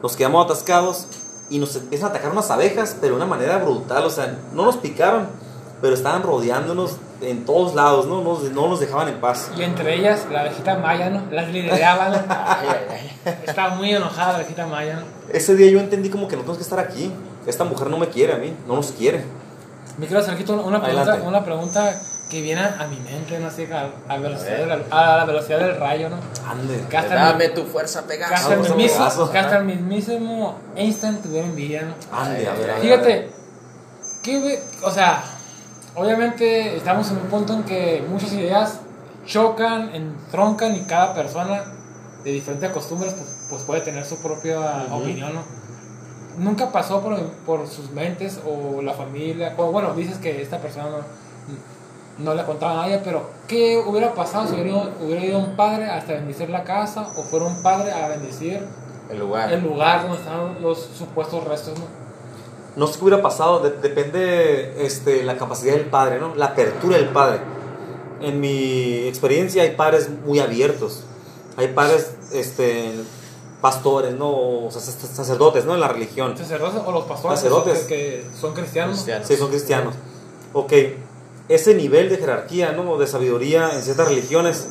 [0.01, 1.07] Nos quedamos atascados
[1.49, 4.05] y nos empiezan a atacar unas abejas, pero de una manera brutal.
[4.05, 5.27] O sea, no nos picaron,
[5.81, 8.21] pero estaban rodeándonos en todos lados, ¿no?
[8.21, 9.51] Nos- no nos dejaban en paz.
[9.57, 11.21] Y entre ellas, la abejita maya, ¿no?
[11.31, 12.15] Las lideraba, ¿no?
[12.29, 13.35] Ay, ay, ay.
[13.45, 15.03] Estaba muy enojada la abejita maya, ¿no?
[15.31, 17.11] Ese día yo entendí como que no tenemos que estar aquí.
[17.45, 19.23] Esta mujer no me quiere a mí, no nos quiere.
[19.97, 21.93] Mi querido Sergito, una pregunta, una pregunta
[22.29, 24.67] que viene a mi mente, no sé, a, a velocidad A ver.
[24.83, 26.15] de la, a la velocidad del rayo, ¿no?
[26.49, 26.81] Ande.
[26.89, 28.33] Dame tu fuerza, Pegaso.
[28.33, 32.17] hasta el mismísimo, hasta el mismísimo Einstein tuviera envidia, ¿no?
[32.17, 32.81] Ande, a ver, a ver.
[32.81, 33.31] Fíjate,
[34.23, 35.21] ¿qué ve- o sea,
[35.95, 38.79] obviamente estamos en un punto en que muchas ideas
[39.25, 41.63] chocan, entroncan y cada persona
[42.23, 45.43] de diferentes costumbres pues, pues puede tener su propia opinión, ¿no?
[46.37, 50.85] Nunca pasó por, por sus mentes o la familia, o bueno, dices que esta persona
[50.89, 55.39] no, no le contaba a nadie, pero ¿qué hubiera pasado si hubiera, ido- hubiera ido
[55.39, 58.65] un padre hasta bendecir la casa o fuera un padre a bendecir
[59.09, 59.51] El lugar.
[59.51, 61.85] el lugar donde están los supuestos restos, ¿no?
[62.75, 66.35] No sé qué hubiera pasado, de- depende este, la capacidad del padre, ¿no?
[66.35, 67.39] La apertura del padre.
[68.21, 71.03] En mi experiencia hay padres muy abiertos.
[71.57, 72.93] Hay padres, este,
[73.61, 74.29] pastores, ¿no?
[74.65, 75.73] O sacerdotes, ¿no?
[75.73, 76.37] En la religión.
[76.37, 77.79] sacerdotes o los pastores Sacerdotes.
[77.81, 78.95] que, que son cristianos.
[78.95, 79.27] Cristianos.
[79.27, 79.95] Sí, son cristianos.
[80.53, 80.73] Ok,
[81.49, 82.97] ese nivel de jerarquía, ¿no?
[82.97, 84.67] De sabiduría en ciertas religiones,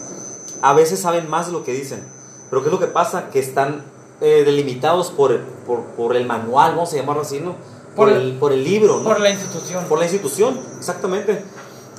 [0.63, 2.03] a veces saben más de lo que dicen.
[2.49, 3.31] Pero ¿qué es lo que pasa?
[3.31, 3.85] Que están
[4.21, 7.57] eh, delimitados por, por, por el manual, vamos a llamarlo así, ¿no?
[8.01, 9.05] Por, Por el, por el libro, ¿no?
[9.05, 9.85] Por la institución.
[9.85, 11.45] Por la institución, exactamente.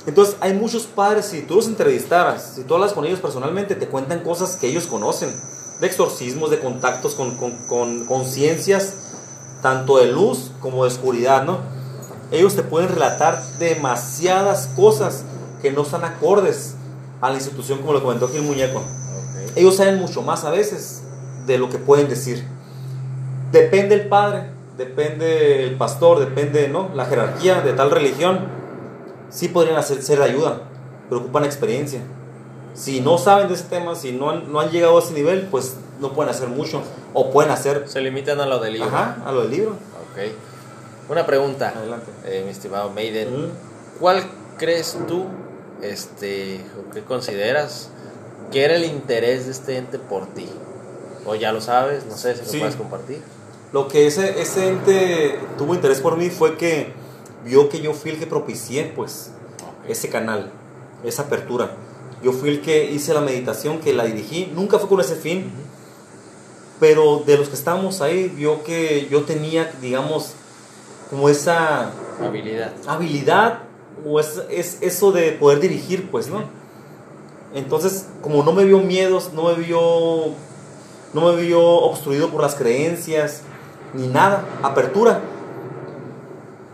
[0.04, 3.86] Entonces, hay muchos padres, si tú los entrevistaras, si tú hablas con ellos personalmente, te
[3.86, 5.32] cuentan cosas que ellos conocen
[5.80, 8.94] de exorcismos, de contactos con, con, con conciencias,
[9.62, 11.60] tanto de luz como de oscuridad, ¿no?
[12.32, 15.22] Ellos te pueden relatar demasiadas cosas
[15.60, 16.74] que no están acordes
[17.20, 18.78] a la institución, como lo comentó aquí el muñeco.
[18.80, 19.52] Ok.
[19.54, 21.02] Ellos saben mucho más a veces
[21.46, 22.44] de lo que pueden decir.
[23.52, 24.50] Depende el padre,
[24.84, 26.90] depende el pastor, depende ¿no?
[26.94, 28.40] la jerarquía de tal religión.
[29.30, 30.62] Sí podrían hacer, ser de ayuda,
[31.08, 32.00] pero ocupan experiencia.
[32.74, 35.46] Si no saben de ese tema, si no han, no han llegado a ese nivel,
[35.50, 36.82] pues no pueden hacer mucho.
[37.14, 38.88] O pueden hacer Se limitan a lo del libro.
[38.88, 39.70] ajá, a lo del libro.
[39.70, 40.32] Ok.
[41.10, 42.06] Una pregunta, Adelante.
[42.24, 43.50] eh, mi estimado Maiden.
[44.00, 44.22] ¿Cuál
[44.58, 45.26] crees tú,
[45.82, 47.90] este, o qué consideras
[48.50, 50.48] que era el interés de este ente por ti?
[51.26, 52.58] O ya lo sabes, no sé si lo Sí.
[52.58, 53.22] puedes compartir.
[53.72, 56.92] Lo que ese, ese ente tuvo interés por mí fue que
[57.44, 59.30] vio que yo fui el que propicié, pues,
[59.88, 60.50] ese canal,
[61.04, 61.70] esa apertura.
[62.22, 64.52] Yo fui el que hice la meditación, que la dirigí.
[64.54, 65.50] Nunca fue con ese fin,
[66.78, 70.34] pero de los que estábamos ahí, vio que yo tenía, digamos,
[71.10, 72.72] como esa Habilidad.
[72.86, 73.60] habilidad
[74.06, 76.44] o es, es eso de poder dirigir, pues, ¿no?
[77.54, 80.28] Entonces, como no me vio miedos, no me vio,
[81.12, 83.42] no me vio obstruido por las creencias,
[83.94, 85.20] ni nada, apertura,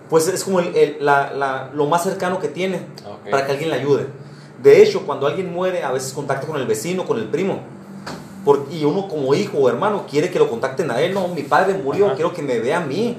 [0.08, 2.80] pues es como el- el- la- la- lo más cercano que tiene
[3.30, 4.06] para que alguien le ayude.
[4.62, 7.60] De hecho, cuando alguien muere, a veces contacta con el vecino, con el primo.
[8.44, 11.42] Por- y uno como hijo o hermano quiere que lo contacten a él, no, mi
[11.42, 12.14] padre murió, Ajá.
[12.14, 13.18] quiero que me vea a mí.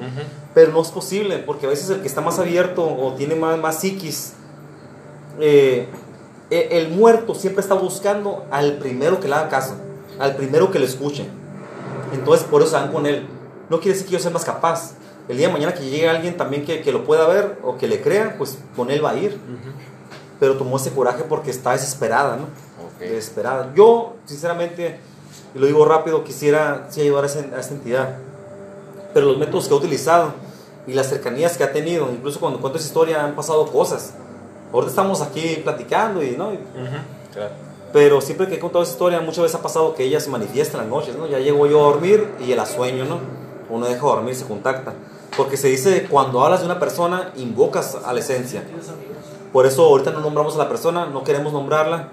[0.56, 3.60] Pero no es posible, porque a veces el que está más abierto o tiene más,
[3.60, 4.34] más psiquis,
[5.40, 5.88] eh,
[6.50, 9.76] e- el muerto siempre está buscando al primero que le haga caso,
[10.18, 11.28] al primero que le escuche.
[12.14, 13.28] Entonces por eso van con él.
[13.70, 14.92] No quiere decir que yo sea más capaz.
[15.28, 17.88] El día de mañana que llegue alguien también que, que lo pueda ver o que
[17.88, 19.40] le crea, pues con él va a ir.
[20.40, 22.46] Pero tomó ese coraje porque está desesperada, ¿no?
[23.00, 23.72] Desesperada.
[23.76, 25.00] Yo, sinceramente,
[25.54, 28.16] y lo digo rápido, quisiera sí ayudar a, ese- a esta entidad.
[29.14, 30.34] Pero los métodos que ha utilizado
[30.88, 34.14] y las cercanías que ha tenido, incluso cuando cuento esa historia han pasado cosas.
[34.74, 36.54] Ahorita estamos aquí platicando y, ¿no?
[36.54, 36.98] Y- Ujú.
[37.34, 37.52] Claro.
[37.94, 40.78] pero siempre que he contado esa historia, muchas veces ha pasado que ella se manifiesta
[40.78, 41.26] en las noches, ¿no?
[41.28, 43.20] Ya llego yo a dormir y la sueño, ¿no?
[43.70, 44.94] Uno deja dormir, se contacta.
[45.38, 48.64] Porque se dice, cuando hablas de una persona, invocas a la esencia.
[49.54, 52.10] Por eso ahorita no nombramos a la persona, no queremos nombrarla.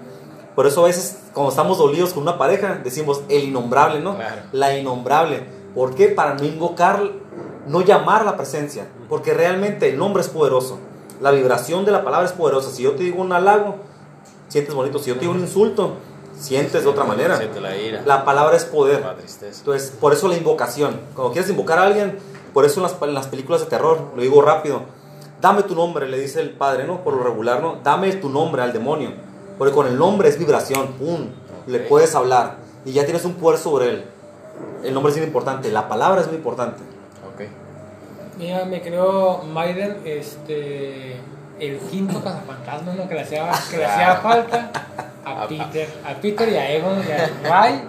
[0.55, 4.15] Por eso a veces, cuando estamos dolidos con una pareja, decimos el innombrable, ¿no?
[4.15, 4.41] Claro.
[4.51, 5.45] La innombrable.
[5.75, 6.07] ¿Por qué?
[6.07, 7.11] Para no invocar,
[7.67, 8.87] no llamar la presencia.
[9.09, 10.79] Porque realmente el nombre es poderoso.
[11.21, 12.71] La vibración de la palabra es poderosa.
[12.71, 13.75] Si yo te digo un halago,
[14.47, 14.97] sientes bonito.
[14.99, 15.93] Si yo te digo un insulto,
[16.39, 17.37] sientes de otra manera.
[17.37, 18.01] Siente la ira.
[18.05, 19.01] La palabra es poder.
[19.01, 19.59] La tristeza.
[19.59, 20.99] Entonces, por eso la invocación.
[21.15, 22.17] Cuando quieres invocar a alguien,
[22.53, 24.81] por eso en las, en las películas de terror, lo digo rápido,
[25.41, 27.03] dame tu nombre, le dice el padre, ¿no?
[27.03, 27.77] Por lo regular, ¿no?
[27.83, 29.11] Dame tu nombre al demonio.
[29.57, 31.27] Porque con el nombre es vibración, ¡pum!
[31.65, 31.87] Le Ok.
[31.89, 34.05] puedes hablar y ya tienes un poder sobre él.
[34.83, 36.81] El nombre es muy importante, la palabra es muy importante.
[37.33, 37.47] Ok.
[38.37, 41.17] Mira, me creo Maiden, este,
[41.59, 43.07] el quinto cazafantasma, ¿no?
[43.09, 44.71] Que le hacía, que le hacía falta
[45.31, 47.81] a A- Peter, a Peter y a Egon y a Ray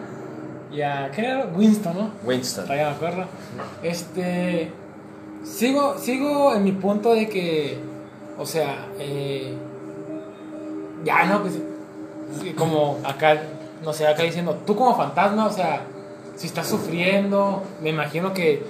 [0.72, 1.47] y a, ¿qué era?
[1.55, 2.11] Winston, ¿no?
[2.24, 2.64] Winston.
[2.64, 3.24] Todavía me acuerdo.
[3.82, 4.70] Este,
[5.45, 7.78] sigo, sigo en mi punto de que,
[8.39, 9.55] o sea, eh,
[11.05, 11.59] ya no, pues,
[12.57, 13.41] como acá,
[13.84, 15.82] no sé, acá diciendo, tú como fantasma, o sea,
[16.36, 18.62] si estás sufriendo, me imagino que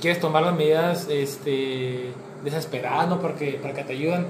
[0.00, 2.10] quieres tomar las medidas este,
[2.42, 3.20] desesperadas, ¿no?
[3.20, 4.26] Porque, para que te ayuden.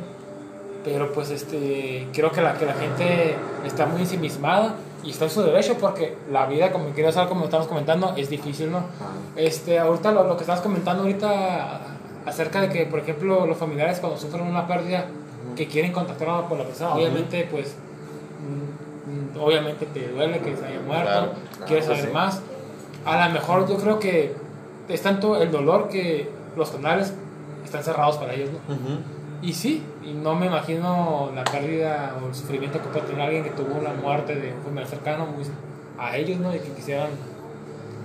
[0.84, 5.30] Pero pues este, creo que la, que la gente está muy ensimismada y está en
[5.30, 8.84] su derecho porque la vida, como quiero saber, como estamos comentando, es difícil, ¿no?
[9.34, 11.80] Este, ahorita lo, lo que estás comentando ahorita
[12.26, 15.06] acerca de que, por ejemplo, los familiares cuando sufren una pérdida,
[15.56, 17.74] que quieren contactar con la persona, obviamente, pues,
[18.40, 21.32] mm, mm, obviamente te duele que se haya muerto, Claro.
[21.66, 22.14] quieres Claro, saber sí.
[22.14, 22.40] más.
[23.04, 24.34] A lo mejor yo creo que
[24.88, 27.12] es tanto el dolor que los canales
[27.64, 28.74] están cerrados para ellos, ¿no?
[28.74, 28.98] Ujú.
[29.42, 33.44] Y sí, y no me imagino la pérdida o el sufrimiento que puede tener alguien
[33.44, 35.44] que tuvo la muerte de un familiar cercano muy
[35.98, 36.54] a ellos, ¿no?
[36.54, 37.08] Y que quisieran,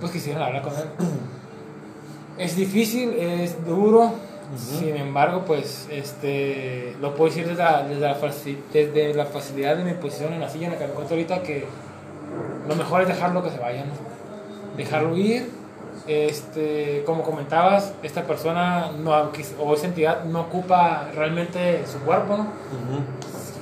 [0.00, 0.84] pues quisieran hablar con él.
[2.38, 4.12] Es difícil, es duro,
[4.56, 9.76] sin embargo, pues, este, lo puedo decir desde la, desde, la faci- desde la facilidad
[9.76, 11.66] de mi posición en la silla en la que me encuentro ahorita, que
[12.66, 13.92] lo mejor es dejarlo que se vaya, ¿no?
[14.76, 15.50] Dejarlo ir,
[16.10, 19.12] este, como comentabas, esta persona no,
[19.60, 22.42] o esa entidad no ocupa realmente su cuerpo, ¿no?
[22.42, 23.04] Ujú.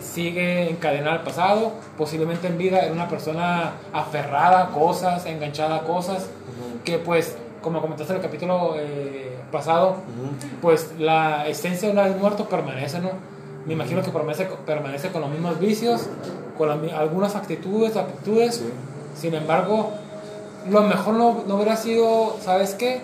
[0.02, 5.80] sigue encadenada al pasado, posiblemente en vida era una persona aferrada a cosas, enganchada a
[5.82, 6.26] cosas,
[6.84, 10.56] que pues, como comentaste en el capítulo eh, pasado, Ujú.
[10.62, 13.10] pues la esencia de una vez muerto permanece, ¿no?
[13.66, 16.08] Me imagino que permanece, permanece con los mismos vicios,
[16.56, 18.70] con las algunas actitudes, actitudes, Sí.
[19.14, 19.92] sin embargo,
[20.68, 23.00] lo mejor no, no hubiera sido, ¿sabes qué?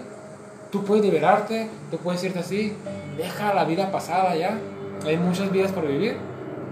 [0.70, 2.72] Tú puedes liberarte, tú puedes irte así,
[3.16, 4.58] deja la vida pasada ya.
[5.06, 6.16] Hay muchas vidas por vivir,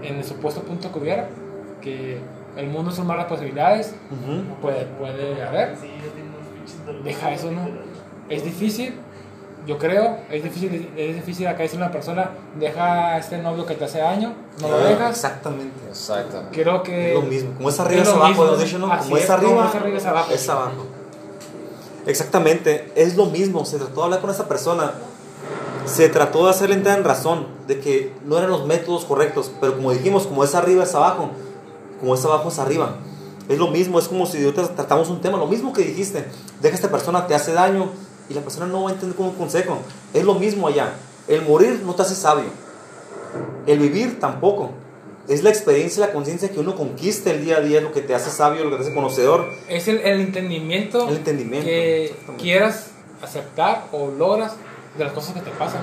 [0.01, 1.29] en el supuesto punto que hubiera,
[1.81, 2.19] que
[2.57, 4.59] el mundo son malas posibilidades, Ujú.
[4.61, 5.75] puede, puede haber.
[7.03, 7.61] Deja eso, ¿no?
[8.29, 8.93] Es difícil,
[9.65, 13.65] yo creo, es difícil, es difícil acá decirle a una persona, deja a este novio
[13.65, 15.11] que te hace daño, no lo Ah, dejas.
[15.11, 15.79] Exactamente.
[15.87, 16.43] Exacto.
[16.51, 17.09] Creo que...
[17.09, 17.53] Es lo mismo.
[17.55, 18.97] Como es arriba es es abajo, dicho, ¿no?
[18.99, 20.33] Como es es, arriba, como es arriba es abajo.
[20.33, 20.85] es abajo.
[22.05, 23.63] Exactamente, es lo mismo.
[23.65, 24.91] Se trató de hablar con esa persona.
[25.85, 29.75] Se trató de hacerle entrar en razón de que no eran los métodos correctos, pero
[29.75, 31.29] como dijimos, como es arriba es abajo,
[31.99, 32.95] como es abajo es arriba.
[33.49, 36.25] Es lo mismo, es como si tratamos un tema, lo mismo que dijiste,
[36.61, 37.89] deja a esta persona, te hace daño
[38.29, 39.79] y la persona no va a entender como un consejo.
[40.13, 40.93] Es lo mismo allá.
[41.27, 42.49] El morir no te hace sabio.
[43.65, 44.71] El vivir tampoco.
[45.27, 48.01] Es la experiencia y la conciencia que uno conquista el día a día, lo que
[48.01, 49.45] te hace sabio, lo que te hace conocedor.
[49.69, 54.55] Es el, el entendimiento, El entendimiento, que quieras aceptar o logras
[54.97, 55.81] de las cosas que te pasan.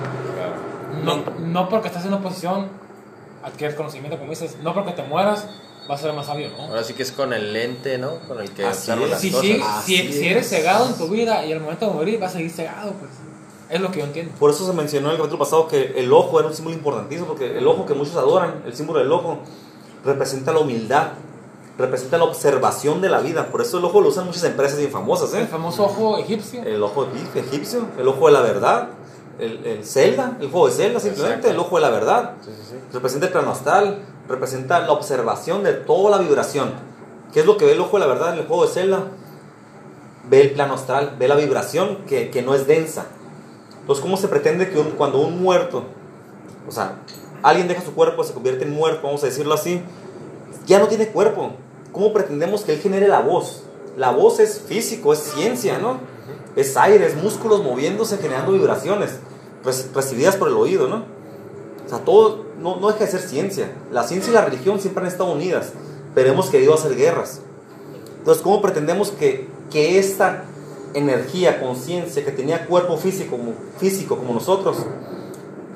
[1.03, 2.67] No, no porque estás en una posición
[3.43, 5.47] adquieres conocimiento, como dices, no porque te mueras
[5.91, 6.63] vas a ser más sabio, ¿no?
[6.63, 8.15] Ahora sí que es con el lente, ¿no?
[8.27, 9.11] Con el que Así observo es.
[9.11, 9.45] las Si, cosas.
[9.85, 10.49] sí, si, si eres es.
[10.57, 13.11] cegado en tu vida y al momento de morir vas a seguir cegado, pues.
[13.69, 14.33] Es lo que yo entiendo.
[14.37, 17.27] Por eso se mencionó en el capítulo pasado que el ojo era un símbolo importantísimo,
[17.27, 19.39] porque el ojo que muchos adoran, el símbolo del ojo,
[20.03, 21.09] representa la humildad,
[21.77, 23.47] representa la observación de la vida.
[23.47, 25.47] Por eso el ojo lo usan muchas empresas bien famosas, El ¿eh?
[25.47, 26.63] famoso ojo egipcio.
[26.63, 28.89] El ojo egip- egipcio, el ojo de la verdad,
[29.39, 31.51] el, el Zelda, el juego de Zelda simplemente, Exacto.
[31.51, 32.31] el ojo de la verdad.
[32.43, 32.75] Sí, sí, sí.
[32.93, 36.71] representa el plano astral, representa la observación de toda la vibración.
[37.33, 39.03] ¿Qué es lo que ve el ojo de la verdad en el juego de Zelda?
[40.29, 43.05] Ve el plano astral, ve la vibración que, que no es densa.
[43.81, 45.83] Entonces, ¿cómo se pretende que un- cuando un muerto,
[46.67, 46.95] o sea,
[47.41, 49.81] alguien deja su cuerpo, se convierte en muerto, vamos a decirlo así,
[50.67, 51.53] ya no tiene cuerpo?
[51.91, 53.63] ¿Cómo pretendemos que él genere la voz?
[53.97, 55.97] La voz es físico, es ciencia, ¿no?
[56.55, 59.19] Es aire, es músculos moviéndose, generando vibraciones,
[59.65, 61.03] reci- recibidas por el oído, ¿no?
[61.85, 63.71] O sea, todo no, no deja de ser ciencia.
[63.91, 65.73] La ciencia y la religión siempre han estado unidas,
[66.13, 67.41] pero hemos querido hacer guerras.
[68.19, 70.43] Entonces, ¿cómo pretendemos que, que esta
[70.93, 74.77] energía, conciencia que tenía cuerpo físico como, físico como nosotros,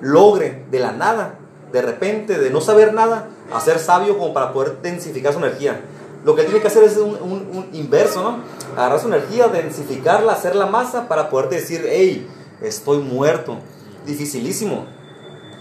[0.02, 1.40] logre de la nada,
[1.72, 5.82] de repente, de no saber nada, a ser sabio como para poder densificar su energía?
[6.26, 8.40] Lo que tiene que hacer es un, inverso, ¿no?
[8.76, 12.28] Agarrar su energía, densificarla, hacer la masa para poderte decir, hey,
[12.62, 13.58] estoy muerto.
[14.08, 14.86] Dificilísimo.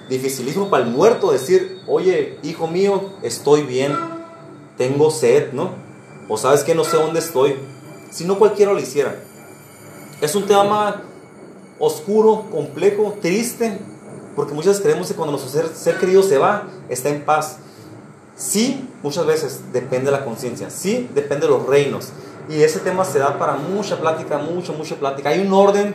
[0.09, 3.96] Dificilísimo para el muerto decir, oye, hijo mío, estoy bien,
[4.76, 5.70] tengo sed, ¿no?
[6.28, 7.57] O sabes que no sé dónde estoy.
[8.11, 9.16] Si no cualquiera lo hiciera.
[10.20, 11.02] Es un tema
[11.78, 13.78] oscuro, complejo, triste,
[14.36, 17.59] porque muchas veces creemos que cuando nuestro ser, ser querido se va, está en paz.
[18.36, 22.09] Sí, muchas veces depende de la conciencia, sí, depende de los reinos.
[22.48, 25.30] Y ese tema se da para mucha plática, mucha, mucha plática.
[25.30, 25.94] Hay un orden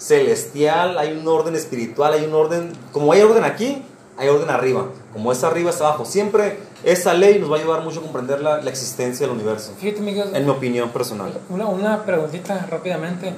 [0.00, 3.82] celestial, hay un orden espiritual, hay un orden, como hay orden aquí,
[4.16, 4.86] hay orden arriba.
[5.12, 6.04] Como es arriba, es abajo.
[6.04, 9.72] Siempre esa ley nos va a ayudar mucho a comprender la, la existencia del universo,
[9.78, 11.32] Fíjate, Miguel, en mi opinión personal.
[11.50, 13.34] una, una preguntita rápidamente.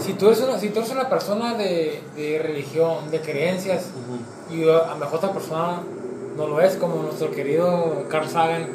[0.00, 3.86] Si tú eres una, si tú eres una persona de, de religión, de creencias,
[4.50, 5.82] y a lo mejor otra persona
[6.36, 8.68] no lo es, como nuestro querido Carl Sagan,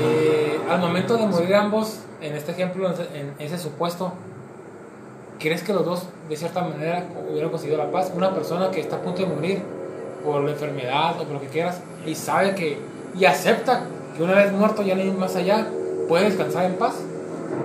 [0.00, 4.12] eh, al momento de morir ambos, en este ejemplo, en ese supuesto,
[5.38, 8.12] ¿crees que los dos, de cierta manera, hubieran conseguido la paz?
[8.14, 9.62] Una persona que está a punto de morir
[10.24, 12.78] por la enfermedad o por lo que quieras, y sabe que,
[13.18, 13.82] y acepta
[14.16, 15.66] que una vez muerto ya no hay más allá,
[16.08, 16.94] puede descansar en paz.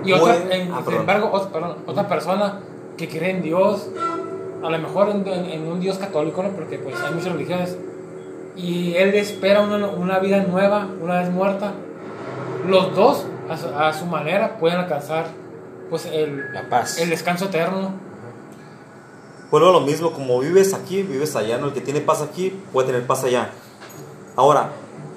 [0.04, 2.60] Y otra, en- ah, sin embargo, otra, perdón, otra persona
[2.96, 3.88] que cree en Dios,
[4.62, 6.50] a lo mejor en, en- en un Dios católico, ¿no?
[6.50, 7.76] porque pues hay muchas religiones,
[8.56, 11.72] y él espera una, una vida nueva una vez muerta,
[12.68, 15.26] los dos a su, a su manera pueden alcanzar
[15.92, 16.96] pues el, La paz.
[16.96, 17.92] el descanso eterno.
[19.50, 21.66] Vuelvo a lo mismo, como vives aquí, vives allá, ¿no?
[21.66, 23.50] El que tiene paz aquí puede tener paz allá.
[24.34, 24.70] Ahora,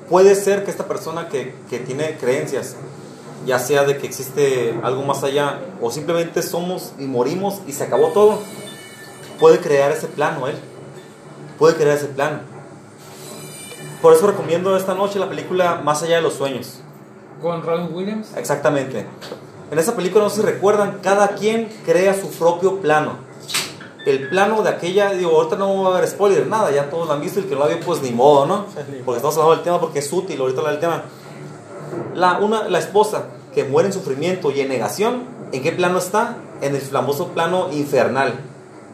[0.10, 2.76] puede ser que esta persona que, que tiene creencias,
[3.46, 7.86] ya sea de que existe algo más allá, o simplemente somos y morimos y se
[7.86, 8.40] acabó todo,
[9.40, 10.58] puede crear ese plano él.
[11.58, 12.40] Puede crear ese plano.
[14.02, 16.82] Por eso recomiendo esta noche la película Más allá de los sueños.
[17.42, 18.36] Con Robin Williams.
[18.36, 19.06] Exactamente.
[19.72, 23.14] En esa película, no si recuerdan, cada quien crea su propio plano.
[24.06, 27.14] El plano de aquella, digo, ahorita no va a haber spoiler, nada, ya todos lo
[27.14, 28.66] han visto el que no lo ha visto, pues ni modo, ¿no?
[29.04, 31.04] Porque estamos hablando del tema porque es útil, ahorita hablar del tema.
[32.14, 36.38] La, una, la esposa que muere en sufrimiento y en negación, ¿en qué plano está?
[36.62, 38.36] En el famoso plano infernal.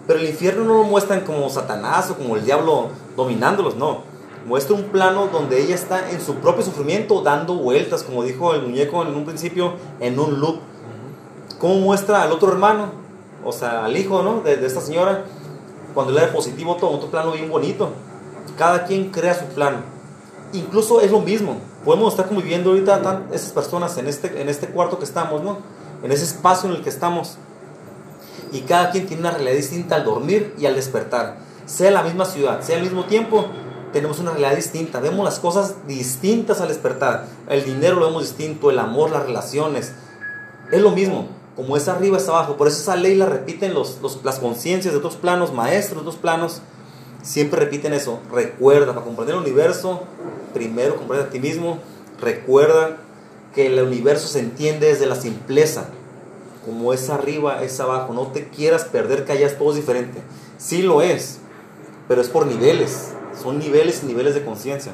[0.08, 4.11] Pero el infierno no lo muestran como Satanás o como el diablo dominándolos, no.
[4.46, 8.64] Muestra un plano donde ella está en su propio sufrimiento dando vueltas, como dijo el
[8.64, 10.60] muñeco en un principio, en un loop.
[11.60, 12.92] cómo muestra al otro hermano,
[13.46, 14.42] o sea, al hijo, ¿no?
[14.42, 15.26] De, de esta señora,
[15.94, 17.90] cuando le da positivo todo, otro plano bien bonito.
[18.58, 19.78] Cada quien crea su plano.
[20.54, 21.58] Incluso es lo mismo.
[21.86, 25.60] Podemos estar conviviendo ahorita tan, esas personas en este, en este cuarto que estamos, ¿no?
[26.04, 27.38] En ese espacio en el que estamos.
[28.52, 31.38] Y cada quien tiene una realidad distinta al dormir y al despertar.
[31.66, 33.46] Sea la misma ciudad, sea al mismo tiempo,
[33.92, 35.00] tenemos una realidad distinta.
[35.00, 37.28] Vemos las cosas distintas al despertar.
[37.50, 39.94] El dinero lo vemos distinto, el amor, las relaciones.
[40.72, 41.28] Es lo mismo.
[41.56, 42.58] Como es arriba, es abajo.
[42.58, 46.08] Por eso esa ley la repiten los, los, las conciencias de otros planos, maestros de
[46.08, 46.62] otros planos.
[47.22, 48.20] Siempre repiten eso.
[48.32, 50.04] Recuerda, para comprender el universo,
[50.54, 51.80] primero comprende a ti mismo.
[52.20, 52.98] Recuerda
[53.54, 55.90] que el universo se entiende desde la simpleza.
[56.66, 58.14] Como es arriba, es abajo.
[58.14, 60.22] No te quieras perder que allá todo es diferente.
[60.58, 61.40] Sí lo es,
[62.08, 63.14] pero es por niveles.
[63.40, 64.92] Son niveles y niveles de conciencia.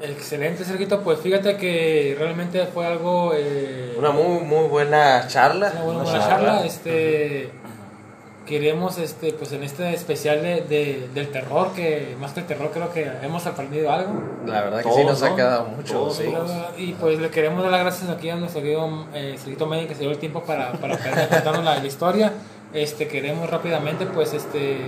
[0.00, 1.00] Excelente, Sergito.
[1.02, 3.32] Pues fíjate que realmente fue algo.
[3.34, 5.70] Eh, una muy, muy buena charla.
[5.74, 6.36] Una buena, buena charla.
[6.36, 6.66] charla.
[6.66, 7.50] Este,
[8.46, 12.70] queremos, este, pues en este especial de, de, del terror, que más que el terror,
[12.72, 14.12] creo que hemos aprendido algo.
[14.44, 15.26] La verdad que Todos, sí, nos ¿no?
[15.26, 15.92] ha quedado mucho.
[15.92, 16.34] Todos, sí.
[16.78, 19.94] Y pues le queremos dar las gracias aquí a nuestro querido eh, Sergito Medio que
[19.94, 20.98] se dio el tiempo para, para
[21.28, 22.32] contarnos la, la historia.
[22.74, 24.78] Este, queremos rápidamente, pues, este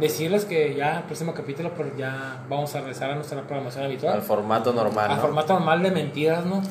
[0.00, 4.14] decirles que ya el próximo capítulo pues ya vamos a regresar a nuestra programación habitual.
[4.14, 5.10] Al formato normal.
[5.10, 5.22] Al ¿no?
[5.22, 6.62] formato normal de mentiras, ¿no?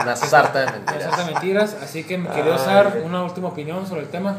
[0.00, 0.96] Una sarta de mentiras.
[0.96, 1.76] Una sarta de mentiras.
[1.82, 4.36] Así que me quería usar una última opinión sobre el tema.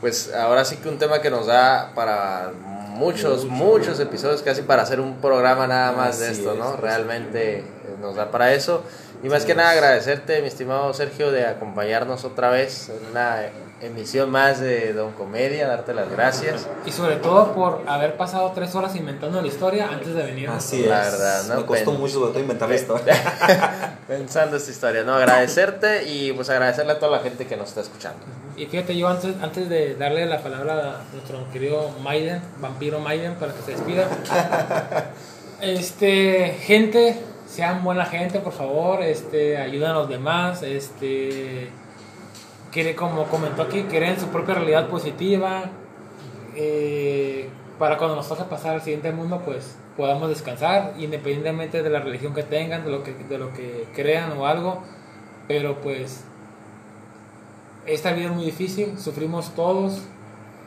[0.00, 2.52] Pues ahora sí que un tema que nos da para
[2.94, 6.76] muchos, muchos episodios, casi para hacer un programa nada más de esto, ¿no?
[6.76, 7.64] Realmente
[8.00, 8.84] nos da para eso.
[9.24, 13.40] Y más que nada agradecerte, mi estimado Sergio, de acompañarnos otra vez en una
[13.80, 16.66] emisión más de Don Comedia, darte las gracias.
[16.86, 20.48] Y sobre todo por haber pasado tres horas inventando la historia antes de venir.
[20.48, 21.12] Así La es.
[21.12, 21.56] verdad, ¿no?
[21.60, 23.14] Me costó Pen- mucho sobre todo inventar la historia.
[24.08, 25.14] Pensando esta historia, ¿no?
[25.14, 28.18] Agradecerte y pues agradecerle a toda la gente que nos está escuchando.
[28.56, 33.34] Y fíjate, yo antes, antes de darle la palabra a nuestro querido Maiden, vampiro Maiden,
[33.36, 34.06] para que se despida.
[35.60, 37.18] este, gente,
[37.54, 41.68] sean buena gente, por favor, este, ayuden a los demás, este,
[42.72, 45.70] quiere, como comentó aquí, creen su propia realidad positiva,
[46.56, 47.48] eh,
[47.78, 52.34] para cuando nos toque pasar al siguiente mundo, pues podamos descansar, independientemente de la religión
[52.34, 54.82] que tengan, de lo que, de lo que crean o algo,
[55.46, 56.24] pero pues
[57.86, 60.02] esta vida es muy difícil, sufrimos todos,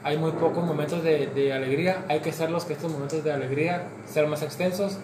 [0.03, 4.29] hay muy pocos momentos de, alegría, hay que hacerlos que estos momentos de alegría sean
[4.29, 4.99] más extensos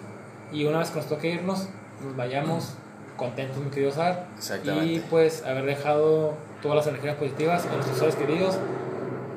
[0.54, 1.68] y una vez que nos toque irnos,
[2.04, 2.74] nos vayamos
[3.16, 4.26] contentos, mi querido Sar,
[4.84, 6.32] y pues haber dejado
[6.62, 8.56] todas las energías positivas a nuestros seres queridos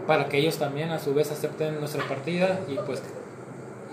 [0.07, 3.01] para que ellos también a su vez acepten nuestra partida y pues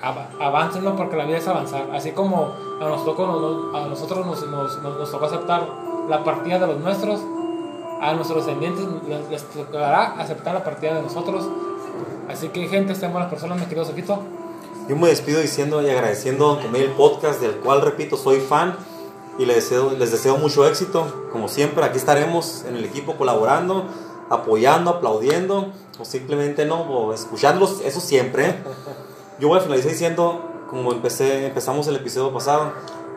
[0.03, 5.11] av- aváncenlo porque la vida es avanzar, así como a, nosotros nos, nos, nos, nos
[5.11, 5.67] tocó aceptar
[6.09, 7.21] la partida de los nuestros,
[8.01, 11.49] a nuestros descendientes les, les tocará aceptar la partida de nosotros.
[12.29, 14.21] Así que, gente, sean buenas personas, mi querido Soquito.
[14.87, 18.77] Yo me despido diciendo y agradeciendo a el podcast, del cual, repito, soy fan
[19.39, 21.07] y les deseo, les deseo mucho éxito.
[21.33, 23.87] Como siempre, aquí estaremos en el equipo colaborando,
[24.29, 28.51] apoyando, aplaudiendo o simplemente no, o escuchándolos, eso siempre.
[28.51, 28.57] ¿eh?
[29.41, 32.73] Yo voy a finalizar diciendo, como empecé, empezamos el episodio pasado,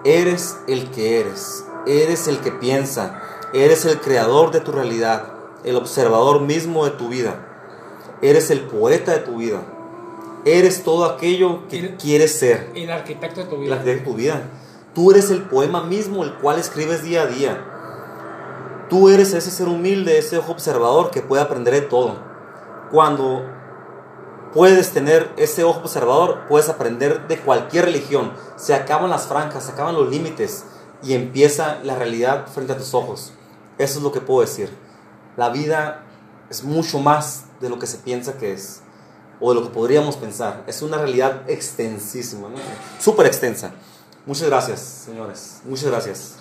[0.05, 3.21] eres el que eres, eres el que piensa,
[3.53, 5.33] eres el creador de tu realidad,
[5.65, 7.45] el observador mismo de tu vida,
[8.21, 9.61] eres el poeta de tu vida,
[10.47, 14.49] eres todo aquello que quieres ser, el arquitecto tu de tu vida.
[14.93, 18.85] Tú eres el poema mismo el cual escribes día a día.
[18.89, 22.15] Tú eres ese ser humilde, ese ojo observador que puede aprender de todo.
[22.91, 23.43] Cuando
[24.53, 28.31] puedes tener ese ojo observador, puedes aprender de cualquier religión.
[28.55, 30.65] Se acaban las franjas, se acaban los límites
[31.03, 33.33] y empieza la realidad frente a tus ojos.
[33.77, 34.69] Eso es lo que puedo decir.
[35.35, 36.03] La vida
[36.49, 38.81] es mucho más de lo que se piensa que es
[39.39, 40.63] o de lo que podríamos pensar.
[40.67, 42.55] Es una realidad extensísima, ¿no?
[42.99, 43.71] súper extensa.
[44.25, 45.61] Muchas gracias, señores.
[45.65, 46.35] Muchas gracias.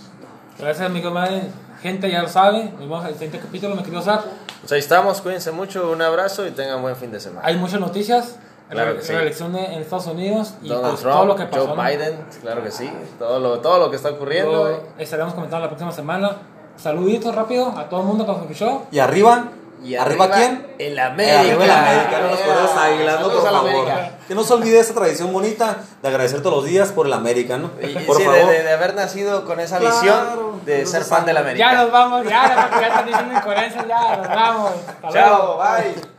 [0.59, 1.43] Gracias, amigo madre.
[1.83, 2.65] Gente, ya lo sabe.
[2.71, 4.25] Nos vemos al siguiente capítulo, mi querido Sar.
[4.61, 7.47] Pues ahí estamos, cuídense mucho, un abrazo y tengan buen fin de semana.
[7.47, 8.37] Hay muchas noticias.
[8.69, 9.13] Claro la, que sí.
[9.13, 11.67] la elección de- en Estados Unidos y Donald pues, Trump, todo lo que pasó.
[11.69, 11.83] Joe ¿no?
[11.85, 14.65] Biden, claro que sí, todo lo, todo lo que está ocurriendo.
[14.65, 16.39] Lo estaremos comentando la próxima semana.
[16.77, 18.83] Saluditos rápido a todo el mundo que nos escuchó.
[18.91, 19.51] Y arriba,
[19.83, 20.67] Y arriba, quién?
[20.79, 21.41] El Eh, América.
[21.41, 23.29] Arriba el América, no nos correos águilas, ¿no?
[23.31, 23.89] Por favor.
[24.27, 27.57] Que no se olvide esa tradición bonita de agradecer todos los días por el América,
[27.59, 27.71] ¿no?
[27.81, 28.51] Y, Por sí, de, favor.
[28.51, 31.37] de- de haber nacido con esa Claro, visión de no ser se fan del.
[31.37, 31.71] América.
[31.73, 34.71] Ya nos vamos, ya, ya, ya están diciendo incoherencias, ya nos vamos.
[34.89, 35.13] Hasta luego.
[35.13, 36.16] Chao, bye.